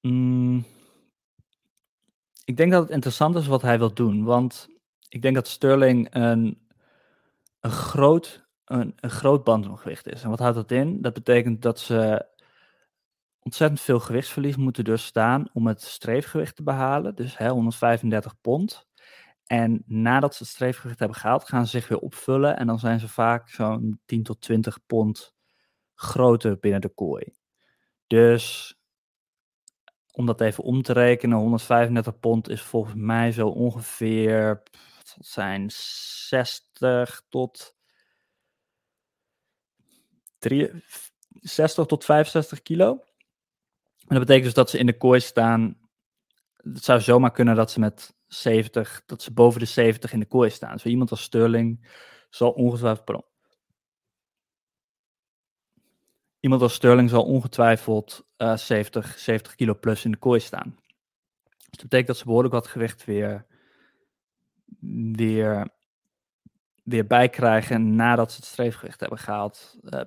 Mm, 0.00 0.64
ik 2.44 2.56
denk 2.56 2.72
dat 2.72 2.82
het 2.82 2.90
interessant 2.90 3.36
is 3.36 3.46
wat 3.46 3.62
hij 3.62 3.78
wil 3.78 3.94
doen. 3.94 4.24
Want 4.24 4.68
ik 5.08 5.22
denk 5.22 5.34
dat 5.34 5.48
Sterling 5.48 6.14
een, 6.14 6.68
een 7.60 7.70
groot 7.70 8.46
een, 8.64 8.92
een 8.96 9.10
groot 9.10 9.44
bantamgewicht 9.44 10.06
is. 10.06 10.22
En 10.22 10.30
wat 10.30 10.38
houdt 10.38 10.56
dat 10.56 10.70
in? 10.70 11.02
Dat 11.02 11.12
betekent 11.12 11.62
dat 11.62 11.80
ze 11.80 12.30
ontzettend 13.42 13.80
veel 13.80 14.00
gewichtsverlies 14.00 14.56
moeten 14.56 14.84
doorstaan 14.84 15.48
om 15.52 15.66
het 15.66 15.82
streefgewicht 15.82 16.56
te 16.56 16.62
behalen. 16.62 17.14
Dus 17.14 17.38
hè, 17.38 17.48
135 17.48 18.40
pond. 18.40 18.86
En 19.46 19.82
nadat 19.86 20.34
ze 20.34 20.42
het 20.42 20.52
streefgewicht 20.52 20.98
hebben 20.98 21.16
gehaald, 21.16 21.48
gaan 21.48 21.66
ze 21.66 21.70
zich 21.78 21.88
weer 21.88 21.98
opvullen. 21.98 22.56
En 22.56 22.66
dan 22.66 22.78
zijn 22.78 23.00
ze 23.00 23.08
vaak 23.08 23.48
zo'n 23.48 24.00
10 24.04 24.22
tot 24.22 24.40
20 24.40 24.78
pond 24.86 25.34
groter 25.94 26.58
binnen 26.58 26.80
de 26.80 26.88
kooi. 26.88 27.24
Dus 28.06 28.76
om 30.12 30.26
dat 30.26 30.40
even 30.40 30.64
om 30.64 30.82
te 30.82 30.92
rekenen, 30.92 31.38
135 31.38 32.20
pond 32.20 32.48
is 32.48 32.62
volgens 32.62 32.94
mij 32.96 33.32
zo 33.32 33.48
ongeveer, 33.48 34.62
zijn 35.18 35.70
60 35.70 37.22
tot 37.28 37.74
3, 40.38 40.70
60 41.40 41.86
tot 41.86 42.04
65 42.04 42.62
kilo. 42.62 43.04
En 44.06 44.18
dat 44.18 44.18
betekent 44.18 44.44
dus 44.44 44.54
dat 44.54 44.70
ze 44.70 44.78
in 44.78 44.86
de 44.86 44.96
kooi 44.96 45.20
staan. 45.20 45.78
Het 46.56 46.84
zou 46.84 47.00
zomaar 47.00 47.32
kunnen 47.32 47.56
dat 47.56 47.70
ze 47.70 47.80
met 47.80 48.14
70, 48.26 49.02
dat 49.06 49.22
ze 49.22 49.32
boven 49.32 49.60
de 49.60 49.66
70 49.66 50.12
in 50.12 50.20
de 50.20 50.26
kooi 50.26 50.50
staan. 50.50 50.78
Zo 50.78 50.88
iemand 50.88 51.10
als 51.10 51.22
Sterling 51.22 51.88
zal 52.30 52.50
ongetwijfeld. 52.50 53.30
Iemand 56.40 56.62
als 56.62 56.74
Sterling 56.74 57.10
zal 57.10 57.24
ongetwijfeld 57.24 58.26
uh, 58.38 58.56
70, 58.56 59.18
70 59.18 59.54
kilo 59.54 59.74
plus 59.74 60.04
in 60.04 60.10
de 60.10 60.16
kooi 60.16 60.40
staan. 60.40 60.76
Dus 61.46 61.80
dat 61.80 61.82
betekent 61.82 62.06
dat 62.06 62.16
ze 62.16 62.24
behoorlijk 62.24 62.54
wat 62.54 62.66
gewicht 62.66 63.04
weer, 63.04 63.46
weer, 65.12 65.68
weer 66.82 67.06
bijkrijgen 67.06 67.94
nadat 67.94 68.32
ze 68.32 68.36
het 68.36 68.46
streefgewicht 68.46 69.00
hebben 69.00 69.18
gehaald 69.18 69.78
uh, 69.82 70.00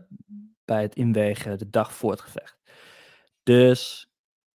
bij 0.66 0.82
het 0.82 0.96
inwegen 0.96 1.58
de 1.58 1.70
dag 1.70 1.94
voor 1.94 2.12
het 2.12 2.22
gevecht. 2.22 2.58
Dus 3.46 4.10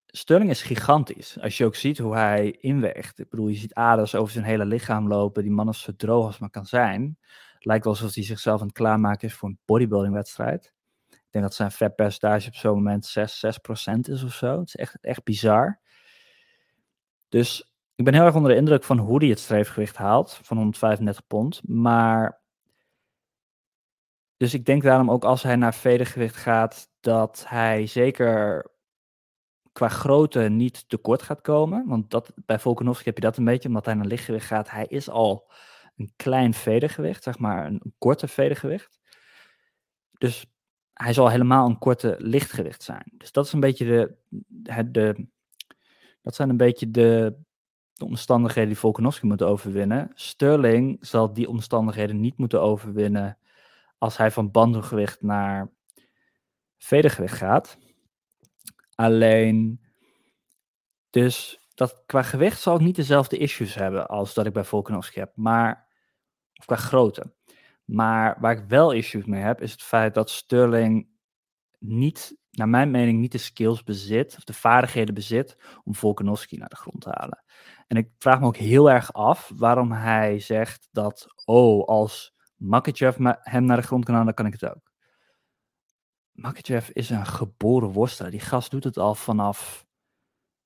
Sterling 0.06 0.50
is 0.50 0.62
gigantisch. 0.62 1.40
Als 1.40 1.58
je 1.58 1.66
ook 1.66 1.76
ziet 1.76 1.98
hoe 1.98 2.16
hij 2.16 2.52
inweegt. 2.52 3.20
Ik 3.20 3.30
bedoel, 3.30 3.48
je 3.48 3.56
ziet 3.56 3.74
aders 3.74 4.16
over 4.16 4.34
zijn 4.34 4.46
hele 4.46 4.66
lichaam 4.66 5.08
lopen. 5.08 5.44
Die 5.44 5.52
man 5.52 5.70
is 5.70 5.82
zo 5.82 5.92
droog 5.96 6.26
als 6.26 6.40
maar 6.40 6.50
kan 6.50 6.66
zijn. 6.66 7.18
Lijkt 7.60 7.84
wel 7.84 7.94
alsof 7.94 8.14
hij 8.14 8.24
zichzelf 8.24 8.62
aan 8.62 8.68
het 8.68 8.76
klaarmaken 8.76 9.28
is 9.28 9.34
voor 9.34 9.50
een 9.50 9.60
bodybuilding 9.66 10.14
wedstrijd. 10.14 10.74
Ik 11.10 11.28
denk 11.30 11.46
dat 11.46 11.54
zijn 11.54 11.72
vetpercentage 11.72 12.48
op 12.48 12.56
zo'n 12.56 12.74
moment 12.74 13.06
6, 13.06 13.46
6% 13.46 14.00
is 14.02 14.24
of 14.24 14.34
zo. 14.34 14.60
Het 14.60 14.68
is 14.68 14.76
echt, 14.76 14.98
echt 15.02 15.24
bizar. 15.24 15.80
Dus 17.28 17.74
ik 17.96 18.06
ben 18.06 18.14
heel 18.14 18.24
erg 18.26 18.36
onder 18.36 18.52
de 18.52 18.58
indruk 18.58 18.84
van 18.84 18.98
hoe 18.98 19.20
hij 19.20 19.30
het 19.30 19.40
streefgewicht 19.40 19.98
haalt. 19.98 20.40
Van 20.44 20.58
135 20.58 21.28
pond. 21.28 21.62
Maar... 21.64 22.42
Dus 24.38 24.54
ik 24.54 24.66
denk 24.66 24.84
daarom 24.84 25.12
ook 25.12 25.24
als 25.24 25.44
hij 25.44 25.56
naar 25.56 25.74
vedergewicht 25.74 26.36
gaat, 26.36 26.90
dat 27.00 27.46
hij 27.48 27.88
zeker 27.88 28.66
qua 29.80 29.90
grootte 29.90 30.40
niet 30.40 30.90
tekort 30.90 31.22
gaat 31.22 31.42
komen. 31.42 31.88
Want 31.88 32.10
dat, 32.12 32.32
bij 32.46 32.60
Volkanovski 32.60 33.04
heb 33.06 33.16
je 33.16 33.24
dat 33.24 33.38
een 33.38 33.46
beetje, 33.46 33.68
omdat 33.68 33.86
hij 33.86 33.94
naar 33.94 34.06
lichtgewicht 34.06 34.46
gaat. 34.46 34.70
Hij 34.70 34.86
is 34.86 35.10
al 35.10 35.52
een 35.96 36.14
klein 36.16 36.54
vedergewicht, 36.54 37.24
zeg 37.24 37.40
maar 37.40 37.66
een, 37.66 37.94
korte 37.98 38.28
vedergewicht. 38.28 39.00
Dus 40.18 40.46
hij 40.94 41.14
zal 41.14 41.30
helemaal 41.30 41.68
een 41.68 41.78
korte 41.78 42.16
lichtgewicht 42.18 42.84
zijn. 42.84 43.12
Dus 43.18 43.32
dat 43.32 43.46
is 43.46 43.54
een 43.54 43.60
beetje 43.60 43.86
de, 43.86 44.16
de, 44.48 44.92
de 44.92 45.28
dat 46.22 46.36
zijn 46.36 46.50
een 46.50 46.58
beetje 46.58 46.92
de, 46.92 47.36
de 47.94 48.06
omstandigheden 48.06 48.70
die 48.70 48.80
Volkanovski 48.80 49.28
moet 49.28 49.44
overwinnen. 49.44 50.12
Sterling 50.14 50.98
zal 51.02 51.34
die 51.34 51.50
omstandigheden 51.50 52.20
niet 52.20 52.38
moeten 52.38 52.62
overwinnen 52.62 53.38
als 53.98 54.18
hij 54.18 54.32
van 54.32 54.52
bandengewicht 54.52 55.22
naar 55.22 55.72
vedergewicht 56.78 57.38
gaat. 57.38 57.78
Alleen, 59.00 59.82
dus 61.10 61.60
dat 61.76 62.04
qua 62.06 62.22
gewicht 62.22 62.62
zal 62.62 62.76
ik 62.76 62.82
niet 62.82 62.96
dezelfde 62.96 63.38
issues 63.38 63.76
hebben 63.76 64.08
als 64.08 64.34
dat 64.34 64.46
ik 64.46 64.54
bij 64.54 64.64
Volkanovski 64.64 65.20
heb, 65.20 65.32
maar, 65.36 65.88
of 66.56 66.66
qua 66.66 66.76
grootte. 66.76 67.34
Maar 67.86 68.38
waar 68.40 68.58
ik 68.58 68.64
wel 68.68 68.92
issues 68.92 69.26
mee 69.26 69.42
heb, 69.42 69.62
is 69.62 69.72
het 69.72 69.82
feit 69.82 70.14
dat 70.14 70.30
Sterling 70.30 71.10
niet, 71.78 72.38
naar 72.52 72.70
mijn 72.70 72.92
mening, 72.92 73.20
niet 73.20 73.32
de 73.32 73.38
skills 73.38 73.84
bezit, 73.84 74.36
of 74.38 74.44
de 74.44 74.54
vaardigheden 74.54 75.14
bezit, 75.14 75.58
om 75.84 75.96
Volkanovski 75.96 76.58
naar 76.58 76.70
de 76.70 76.76
grond 76.76 77.02
te 77.02 77.10
halen. 77.12 77.44
En 77.88 77.98
ik 77.98 78.10
vraag 78.18 78.40
me 78.40 78.46
ook 78.46 78.58
heel 78.58 78.90
erg 78.90 79.14
af 79.14 79.52
waarom 79.56 79.92
hij 79.92 80.40
zegt 80.40 80.88
dat, 80.92 81.26
oh, 81.46 81.88
als 81.88 82.34
Makachev 82.56 83.18
hem 83.42 83.66
naar 83.66 83.78
de 83.78 83.88
grond 83.88 84.06
kan 84.06 84.14
halen, 84.14 84.36
dan 84.36 84.46
kan 84.46 84.54
ik 84.54 84.60
het 84.60 84.76
ook. 84.76 84.89
Makachev 86.42 86.90
is 86.90 87.10
een 87.10 87.26
geboren 87.26 87.92
worstelaar. 87.92 88.32
Die 88.32 88.40
gast 88.40 88.72
doet 88.72 88.84
het 88.84 88.98
al 88.98 89.16
vanaf, 89.16 89.86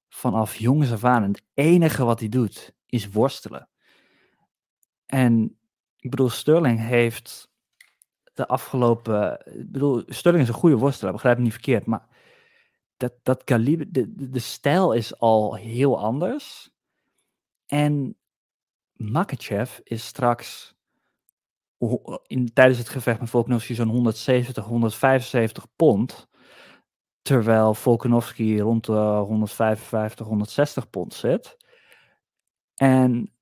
vanaf 0.10 0.56
jongens 0.56 0.92
af 0.92 1.04
aan. 1.04 1.24
Het 1.24 1.44
enige 1.54 2.04
wat 2.04 2.20
hij 2.20 2.30
doet 2.30 2.74
is 2.86 3.10
worstelen. 3.10 3.70
En 5.06 5.58
ik 5.98 6.10
bedoel, 6.10 6.30
Sterling 6.30 6.80
heeft 6.80 7.52
de 8.34 8.48
afgelopen. 8.48 9.46
Ik 9.46 9.72
bedoel, 9.72 10.04
Sterling 10.08 10.44
is 10.44 10.50
een 10.50 10.60
goede 10.60 10.78
worstelaar, 10.78 11.14
begrijp 11.14 11.38
me 11.38 11.44
niet 11.44 11.54
verkeerd. 11.54 11.86
Maar 11.86 12.08
dat, 12.98 13.14
dat 13.24 13.44
kaliber, 13.44 13.92
de, 13.92 14.14
de, 14.16 14.30
de 14.30 14.40
stijl 14.40 14.94
is 14.94 15.20
al 15.20 15.56
heel 15.56 16.00
anders. 16.00 16.72
En 17.66 18.18
Makachev 18.94 19.80
is 19.84 20.06
straks 20.06 20.76
in, 22.28 22.54
tijdens 22.54 22.78
het 22.78 22.90
gevecht 22.90 23.20
met 23.20 23.30
Volkanovski 23.30 23.74
zo'n 23.74 23.88
170, 23.88 24.66
175 24.66 25.68
pond. 25.76 26.28
Terwijl 27.22 27.74
Volkanovski 27.74 28.62
rond 28.62 28.86
de 28.86 29.24
155, 29.28 30.28
160 30.28 30.90
pond 30.90 31.14
zit. 31.14 31.58
En 32.76 33.34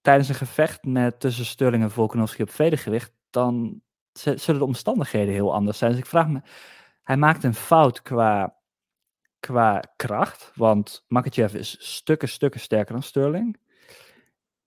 tijdens 0.00 0.28
een 0.28 0.34
gevecht 0.34 0.84
met 0.84 1.20
tussen 1.20 1.44
Sterling 1.44 1.82
en 1.82 1.90
Volkanovski 1.90 2.42
op 2.42 2.50
vedergewicht, 2.50 3.12
dan 3.30 3.82
zullen 4.12 4.60
de 4.60 4.64
omstandigheden 4.64 5.34
heel 5.34 5.54
anders 5.54 5.78
zijn. 5.78 5.90
Dus 5.90 6.00
ik 6.00 6.06
vraag 6.06 6.28
me, 6.28 6.40
hij 7.02 7.16
maakt 7.16 7.44
een 7.44 7.54
fout 7.54 8.02
qua, 8.02 8.56
qua 9.40 9.82
kracht, 9.96 10.52
want 10.54 11.04
Makachev 11.08 11.54
is 11.54 11.94
stukken, 11.94 12.28
stukken 12.28 12.60
sterker 12.60 12.92
dan 12.92 13.02
Sterling. 13.02 13.58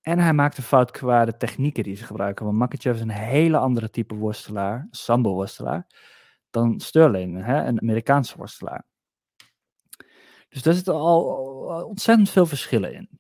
En 0.08 0.20
hij 0.20 0.34
maakt 0.34 0.58
een 0.58 0.64
fout 0.64 0.92
qua 0.92 1.26
de 1.26 1.38
technieken 1.38 1.84
die 1.84 1.96
ze 1.96 2.04
gebruiken. 2.04 2.46
Want 2.46 2.58
Makachev 2.58 2.96
is 2.96 3.02
een 3.02 3.10
hele 3.10 3.58
andere 3.58 3.90
type 3.90 4.16
worstelaar, 4.16 4.88
sambo-worstelaar, 4.92 5.88
dan 6.50 6.80
Sterling, 6.80 7.46
hè, 7.46 7.64
een 7.64 7.82
Amerikaanse 7.82 8.38
worstelaar. 8.38 8.86
Dus 10.50 10.62
daar 10.62 10.74
zitten 10.74 10.94
al 10.94 11.26
ontzettend 11.88 12.30
veel 12.30 12.46
verschillen 12.46 12.94
in. 12.94 13.20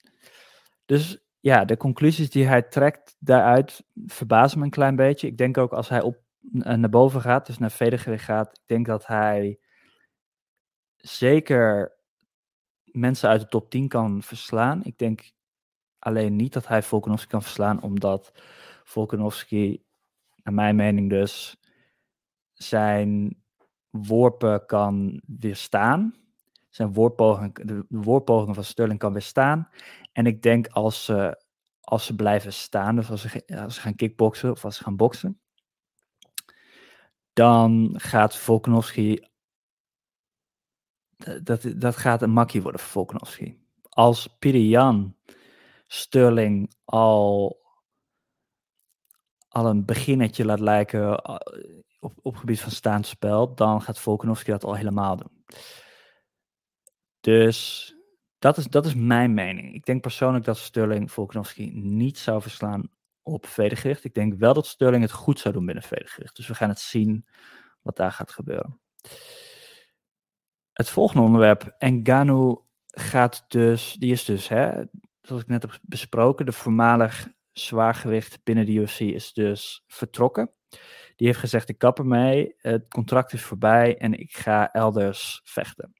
Dus 0.85 1.23
ja, 1.39 1.65
de 1.65 1.77
conclusies 1.77 2.29
die 2.29 2.47
hij 2.47 2.61
trekt 2.61 3.15
daaruit 3.19 3.83
verbazen 4.05 4.59
me 4.59 4.65
een 4.65 4.71
klein 4.71 4.95
beetje. 4.95 5.27
Ik 5.27 5.37
denk 5.37 5.57
ook 5.57 5.73
als 5.73 5.89
hij 5.89 6.01
op, 6.01 6.17
naar 6.51 6.89
boven 6.89 7.21
gaat, 7.21 7.45
dus 7.45 7.57
naar 7.57 7.71
vedergewicht 7.71 8.25
gaat, 8.25 8.47
ik 8.47 8.67
denk 8.67 8.85
dat 8.85 9.07
hij 9.07 9.59
zeker 10.95 11.95
mensen 12.83 13.29
uit 13.29 13.41
de 13.41 13.47
top 13.47 13.69
10 13.69 13.87
kan 13.87 14.23
verslaan. 14.23 14.83
Ik 14.83 14.97
denk 14.97 15.35
alleen 16.07 16.35
niet 16.35 16.53
dat 16.53 16.67
hij 16.67 16.83
Volkanovski 16.83 17.29
kan 17.29 17.41
verslaan, 17.41 17.81
omdat 17.81 18.31
Volkanovski, 18.83 19.83
naar 20.43 20.53
mijn 20.53 20.75
mening 20.75 21.09
dus, 21.09 21.57
zijn 22.53 23.41
worpen 23.89 24.65
kan 24.65 25.21
weerstaan. 25.25 26.15
Zijn 26.69 26.93
worppogingen, 26.93 27.53
de 27.53 27.85
worppogingen 27.89 28.55
van 28.55 28.63
Sterling 28.63 28.99
kan 28.99 29.13
weerstaan. 29.13 29.69
En 30.11 30.25
ik 30.25 30.41
denk 30.41 30.67
als 30.67 31.05
ze, 31.05 31.43
als 31.79 32.05
ze 32.05 32.15
blijven 32.15 32.53
staan, 32.53 32.95
dus 32.95 33.09
als 33.09 33.21
ze, 33.21 33.43
als 33.63 33.75
ze 33.75 33.81
gaan 33.81 33.95
kickboksen 33.95 34.51
of 34.51 34.65
als 34.65 34.77
ze 34.77 34.83
gaan 34.83 34.95
boksen, 34.95 35.39
dan 37.33 37.93
gaat 37.97 38.35
Volkanovski 38.35 39.27
dat, 41.43 41.73
dat 41.75 41.97
gaat 41.97 42.21
een 42.21 42.31
makkie 42.31 42.61
worden 42.61 42.81
voor 42.81 42.89
Volkanovski. 42.89 43.59
Als 43.89 44.27
Pirian 44.39 45.15
Sterling 45.87 46.73
al, 46.85 47.61
al 49.47 49.65
een 49.65 49.85
beginnetje 49.85 50.45
laat 50.45 50.59
lijken 50.59 51.17
eh, 51.17 51.35
op, 51.99 52.13
op 52.21 52.35
gebied 52.35 52.61
van 52.61 52.71
staand 52.71 53.05
spel, 53.07 53.55
dan 53.55 53.81
gaat 53.81 53.99
Volkanovski 53.99 54.51
dat 54.51 54.63
al 54.63 54.75
helemaal 54.75 55.15
doen. 55.15 55.43
Dus 57.19 57.91
dat 58.39 58.57
is, 58.57 58.65
dat 58.65 58.85
is 58.85 58.95
mijn 58.95 59.33
mening. 59.33 59.73
Ik 59.73 59.85
denk 59.85 60.01
persoonlijk 60.01 60.45
dat 60.45 60.57
Sterling 60.57 61.11
Volkanovski 61.11 61.71
niet 61.73 62.17
zou 62.17 62.41
verslaan 62.41 62.89
op 63.21 63.45
vedergewicht. 63.45 64.03
Ik 64.03 64.13
denk 64.13 64.33
wel 64.33 64.53
dat 64.53 64.65
Sterling 64.65 65.03
het 65.03 65.11
goed 65.11 65.39
zou 65.39 65.53
doen 65.53 65.65
binnen 65.65 65.83
vedergewicht. 65.83 66.35
Dus 66.35 66.47
we 66.47 66.55
gaan 66.55 66.69
het 66.69 66.79
zien 66.79 67.27
wat 67.81 67.95
daar 67.95 68.11
gaat 68.11 68.31
gebeuren. 68.31 68.79
Het 70.73 70.89
volgende 70.89 71.23
onderwerp, 71.23 71.75
Engano 71.77 72.65
gaat 72.85 73.45
dus, 73.47 73.93
die 73.93 74.11
is 74.11 74.25
dus 74.25 74.47
hè, 74.47 74.83
zoals 75.27 75.41
ik 75.41 75.47
net 75.47 75.61
heb 75.61 75.79
besproken, 75.81 76.45
de 76.45 76.51
voormalig 76.51 77.27
zwaargewicht 77.51 78.43
binnen 78.43 78.65
de 78.65 78.71
UFC 78.71 78.99
is 78.99 79.33
dus 79.33 79.83
vertrokken. 79.87 80.51
Die 81.15 81.27
heeft 81.27 81.39
gezegd, 81.39 81.69
ik 81.69 81.77
kap 81.77 81.99
ermee, 81.99 82.53
het 82.57 82.87
contract 82.87 83.33
is 83.33 83.43
voorbij 83.43 83.97
en 83.97 84.13
ik 84.13 84.37
ga 84.37 84.71
elders 84.71 85.41
vechten. 85.43 85.93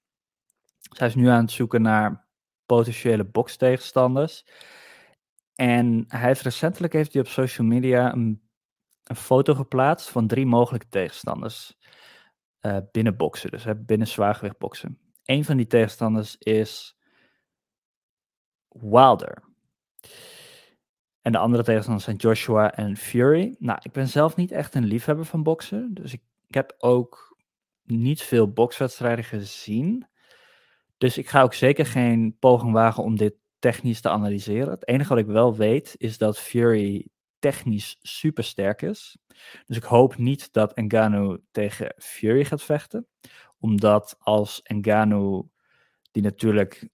Zij 0.79 1.07
is 1.07 1.15
nu 1.15 1.27
aan 1.27 1.41
het 1.41 1.51
zoeken 1.51 1.81
naar 1.81 2.27
potentiële 2.65 3.25
bokstegenstanders. 3.25 4.46
En 5.55 6.05
hij 6.07 6.27
heeft 6.27 6.41
recentelijk 6.41 6.93
heeft 6.93 7.13
hij 7.13 7.22
op 7.22 7.27
social 7.27 7.67
media 7.67 8.13
een, 8.13 8.50
een 9.03 9.15
foto 9.15 9.53
geplaatst 9.53 10.10
van 10.10 10.27
drie 10.27 10.46
mogelijke 10.46 10.88
tegenstanders 10.89 11.77
uh, 12.62 12.77
binnen 12.91 13.17
boksen, 13.17 13.51
dus 13.51 13.65
binnen 13.77 14.07
zwaargewicht 14.07 14.57
boksen. 14.57 15.00
Een 15.24 15.46
van 15.46 15.57
die 15.57 15.67
tegenstanders 15.67 16.36
is 16.38 16.97
Wilder. 18.81 19.43
En 21.22 21.31
de 21.31 21.38
andere 21.38 21.63
tegenstanders 21.63 22.05
zijn 22.05 22.17
Joshua 22.17 22.74
en 22.75 22.98
Fury. 22.98 23.55
Nou, 23.60 23.79
ik 23.81 23.91
ben 23.91 24.07
zelf 24.07 24.36
niet 24.36 24.51
echt 24.51 24.75
een 24.75 24.86
liefhebber 24.86 25.25
van 25.25 25.43
boksen. 25.43 25.93
Dus 25.93 26.13
ik, 26.13 26.22
ik 26.48 26.53
heb 26.53 26.75
ook 26.77 27.38
niet 27.84 28.22
veel 28.22 28.51
bokswedstrijden 28.51 29.25
gezien. 29.25 30.07
Dus 30.98 31.17
ik 31.17 31.29
ga 31.29 31.41
ook 31.41 31.53
zeker 31.53 31.86
geen 31.86 32.36
poging 32.39 32.74
wagen 32.74 33.03
om 33.03 33.17
dit 33.17 33.34
technisch 33.60 34.01
te 34.01 34.10
analyseren. 34.10 34.69
Het 34.69 34.88
enige 34.88 35.10
wat 35.10 35.17
ik 35.17 35.25
wel 35.25 35.55
weet 35.55 35.96
is 35.98 36.17
dat 36.17 36.39
Fury 36.39 37.07
technisch 37.39 37.98
super 38.01 38.43
sterk 38.43 38.81
is. 38.81 39.17
Dus 39.65 39.77
ik 39.77 39.84
hoop 39.84 40.17
niet 40.17 40.53
dat 40.53 40.74
Engano 40.74 41.38
tegen 41.51 41.93
Fury 41.98 42.46
gaat 42.46 42.63
vechten. 42.63 43.07
Omdat 43.60 44.15
als 44.19 44.62
Engano, 44.62 45.50
die 46.12 46.24
natuurlijk 46.24 46.89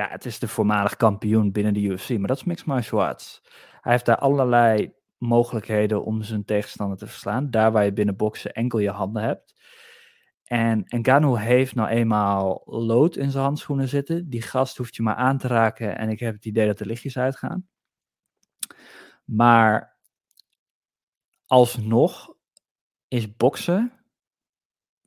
ja, 0.00 0.08
het 0.08 0.24
is 0.24 0.38
de 0.38 0.48
voormalig 0.48 0.96
kampioen 0.96 1.52
binnen 1.52 1.74
de 1.74 1.80
UFC, 1.80 2.08
maar 2.08 2.28
dat 2.28 2.36
is 2.36 2.44
mixed 2.44 2.66
martial 2.66 3.02
arts. 3.02 3.42
Hij 3.80 3.92
heeft 3.92 4.04
daar 4.04 4.18
allerlei 4.18 4.92
mogelijkheden 5.18 6.04
om 6.04 6.22
zijn 6.22 6.44
tegenstander 6.44 6.98
te 6.98 7.06
verslaan. 7.06 7.50
Daar 7.50 7.72
waar 7.72 7.84
je 7.84 7.92
binnen 7.92 8.16
boksen 8.16 8.52
enkel 8.52 8.78
je 8.78 8.90
handen 8.90 9.22
hebt. 9.22 9.54
En 10.44 10.84
Ngannou 10.88 11.40
heeft 11.40 11.74
nou 11.74 11.88
eenmaal 11.88 12.62
lood 12.66 13.16
in 13.16 13.30
zijn 13.30 13.44
handschoenen 13.44 13.88
zitten. 13.88 14.30
Die 14.30 14.42
gast 14.42 14.76
hoeft 14.76 14.96
je 14.96 15.02
maar 15.02 15.14
aan 15.14 15.38
te 15.38 15.48
raken 15.48 15.98
en 15.98 16.08
ik 16.08 16.20
heb 16.20 16.34
het 16.34 16.44
idee 16.44 16.66
dat 16.66 16.78
de 16.78 16.86
lichtjes 16.86 17.18
uitgaan. 17.18 17.68
Maar 19.24 19.98
alsnog 21.46 22.34
is 23.08 23.36
boksen 23.36 23.92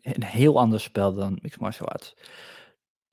een 0.02 0.24
heel 0.24 0.60
ander 0.60 0.80
spel 0.80 1.14
dan 1.14 1.40
mixed 1.42 1.62
martial 1.62 1.88
arts. 1.88 2.16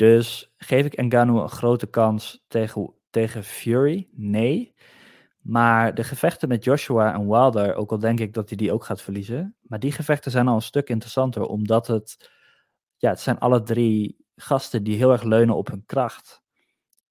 Dus 0.01 0.53
geef 0.57 0.85
ik 0.85 1.03
Ngannou 1.03 1.43
een 1.43 1.49
grote 1.49 1.87
kans 1.87 2.45
tegen, 2.49 2.95
tegen 3.11 3.45
Fury? 3.45 4.09
Nee. 4.13 4.75
Maar 5.41 5.95
de 5.95 6.05
gevechten 6.05 6.49
met 6.49 6.65
Joshua 6.65 7.15
en 7.15 7.29
Wilder, 7.29 7.75
ook 7.75 7.91
al 7.91 7.99
denk 7.99 8.21
ik 8.21 8.35
dat 8.35 8.49
hij 8.49 8.59
die 8.59 8.73
ook 8.73 8.85
gaat 8.85 9.03
verliezen, 9.03 9.57
maar 9.61 9.79
die 9.79 9.93
gevechten 9.93 10.31
zijn 10.31 10.49
al 10.49 10.55
een 10.55 10.63
stuk 10.63 10.89
interessanter, 10.89 11.43
omdat 11.43 11.87
het, 11.87 12.31
ja, 12.97 13.11
het 13.11 13.21
zijn 13.21 13.39
alle 13.39 13.63
drie 13.63 14.17
gasten 14.37 14.83
die 14.83 14.97
heel 14.97 15.13
erg 15.13 15.23
leunen 15.23 15.57
op 15.57 15.69
hun 15.69 15.87
kracht. 15.87 16.43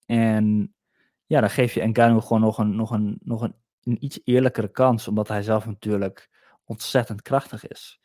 En 0.06 0.74
ja, 1.26 1.40
dan 1.40 1.50
geef 1.50 1.74
je 1.74 1.88
Ngannou 1.88 2.22
gewoon 2.22 2.42
nog 2.42 2.58
een, 2.58 2.76
nog 2.76 2.92
een, 2.92 3.20
nog 3.24 3.42
een, 3.42 3.56
iets 4.04 4.20
eerlijkere 4.24 4.72
kans, 4.72 5.08
omdat 5.08 5.28
hij 5.28 5.42
zelf 5.42 5.66
natuurlijk 5.66 6.30
ontzettend 6.64 7.22
krachtig 7.22 7.68
is. 7.68 8.02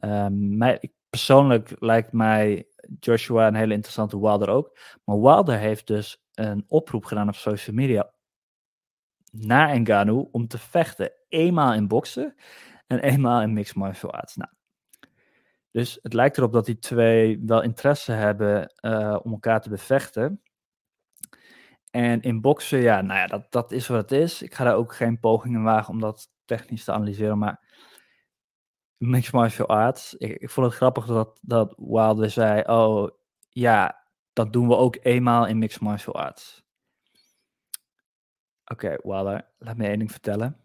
Um, 0.00 0.56
mij, 0.56 0.92
persoonlijk 1.16 1.74
lijkt 1.78 2.12
mij 2.12 2.66
Joshua 3.00 3.46
een 3.46 3.54
hele 3.54 3.74
interessante 3.74 4.20
Wilder 4.20 4.48
ook. 4.48 4.78
Maar 5.04 5.20
Wilder 5.20 5.58
heeft 5.58 5.86
dus 5.86 6.24
een 6.34 6.64
oproep 6.68 7.04
gedaan 7.04 7.28
op 7.28 7.34
social 7.34 7.76
media 7.76 8.12
naar 9.30 9.80
Ngannou 9.80 10.28
om 10.30 10.48
te 10.48 10.58
vechten. 10.58 11.12
Eenmaal 11.28 11.74
in 11.74 11.88
boksen 11.88 12.34
en 12.86 12.98
eenmaal 12.98 13.42
in 13.42 13.52
mixed 13.52 13.76
martial 13.76 14.12
arts. 14.12 14.36
Nou, 14.36 14.50
dus 15.70 15.98
het 16.02 16.12
lijkt 16.12 16.38
erop 16.38 16.52
dat 16.52 16.66
die 16.66 16.78
twee 16.78 17.42
wel 17.46 17.62
interesse 17.62 18.12
hebben 18.12 18.72
uh, 18.80 19.18
om 19.22 19.32
elkaar 19.32 19.60
te 19.60 19.68
bevechten. 19.68 20.42
En 21.90 22.20
in 22.20 22.40
boksen, 22.40 22.78
ja, 22.78 23.00
nou 23.00 23.18
ja, 23.18 23.26
dat, 23.26 23.52
dat 23.52 23.72
is 23.72 23.86
wat 23.86 24.10
het 24.10 24.12
is. 24.12 24.42
Ik 24.42 24.54
ga 24.54 24.64
daar 24.64 24.76
ook 24.76 24.94
geen 24.94 25.20
pogingen 25.20 25.62
wagen 25.62 25.94
om 25.94 26.00
dat 26.00 26.28
technisch 26.44 26.84
te 26.84 26.92
analyseren. 26.92 27.38
Maar 27.38 27.65
mixed 28.96 29.32
martial 29.32 29.68
arts. 29.68 30.14
Ik, 30.14 30.50
vond 30.50 30.66
het 30.66 30.76
grappig 30.76 31.06
dat, 31.06 31.38
dat 31.42 31.74
Wilder 31.76 32.30
zei, 32.30 32.62
oh 32.66 33.10
ja, 33.50 34.04
dat 34.32 34.52
doen 34.52 34.68
we 34.68 34.76
ook 34.76 34.96
eenmaal 35.02 35.46
in 35.46 35.58
mixed 35.58 35.80
martial 35.80 36.14
arts. 36.14 36.64
Oké, 38.64 38.86
okay, 38.86 38.98
Wilder, 39.02 39.48
laat 39.58 39.76
me 39.76 39.86
één 39.86 39.98
ding 39.98 40.10
vertellen. 40.10 40.60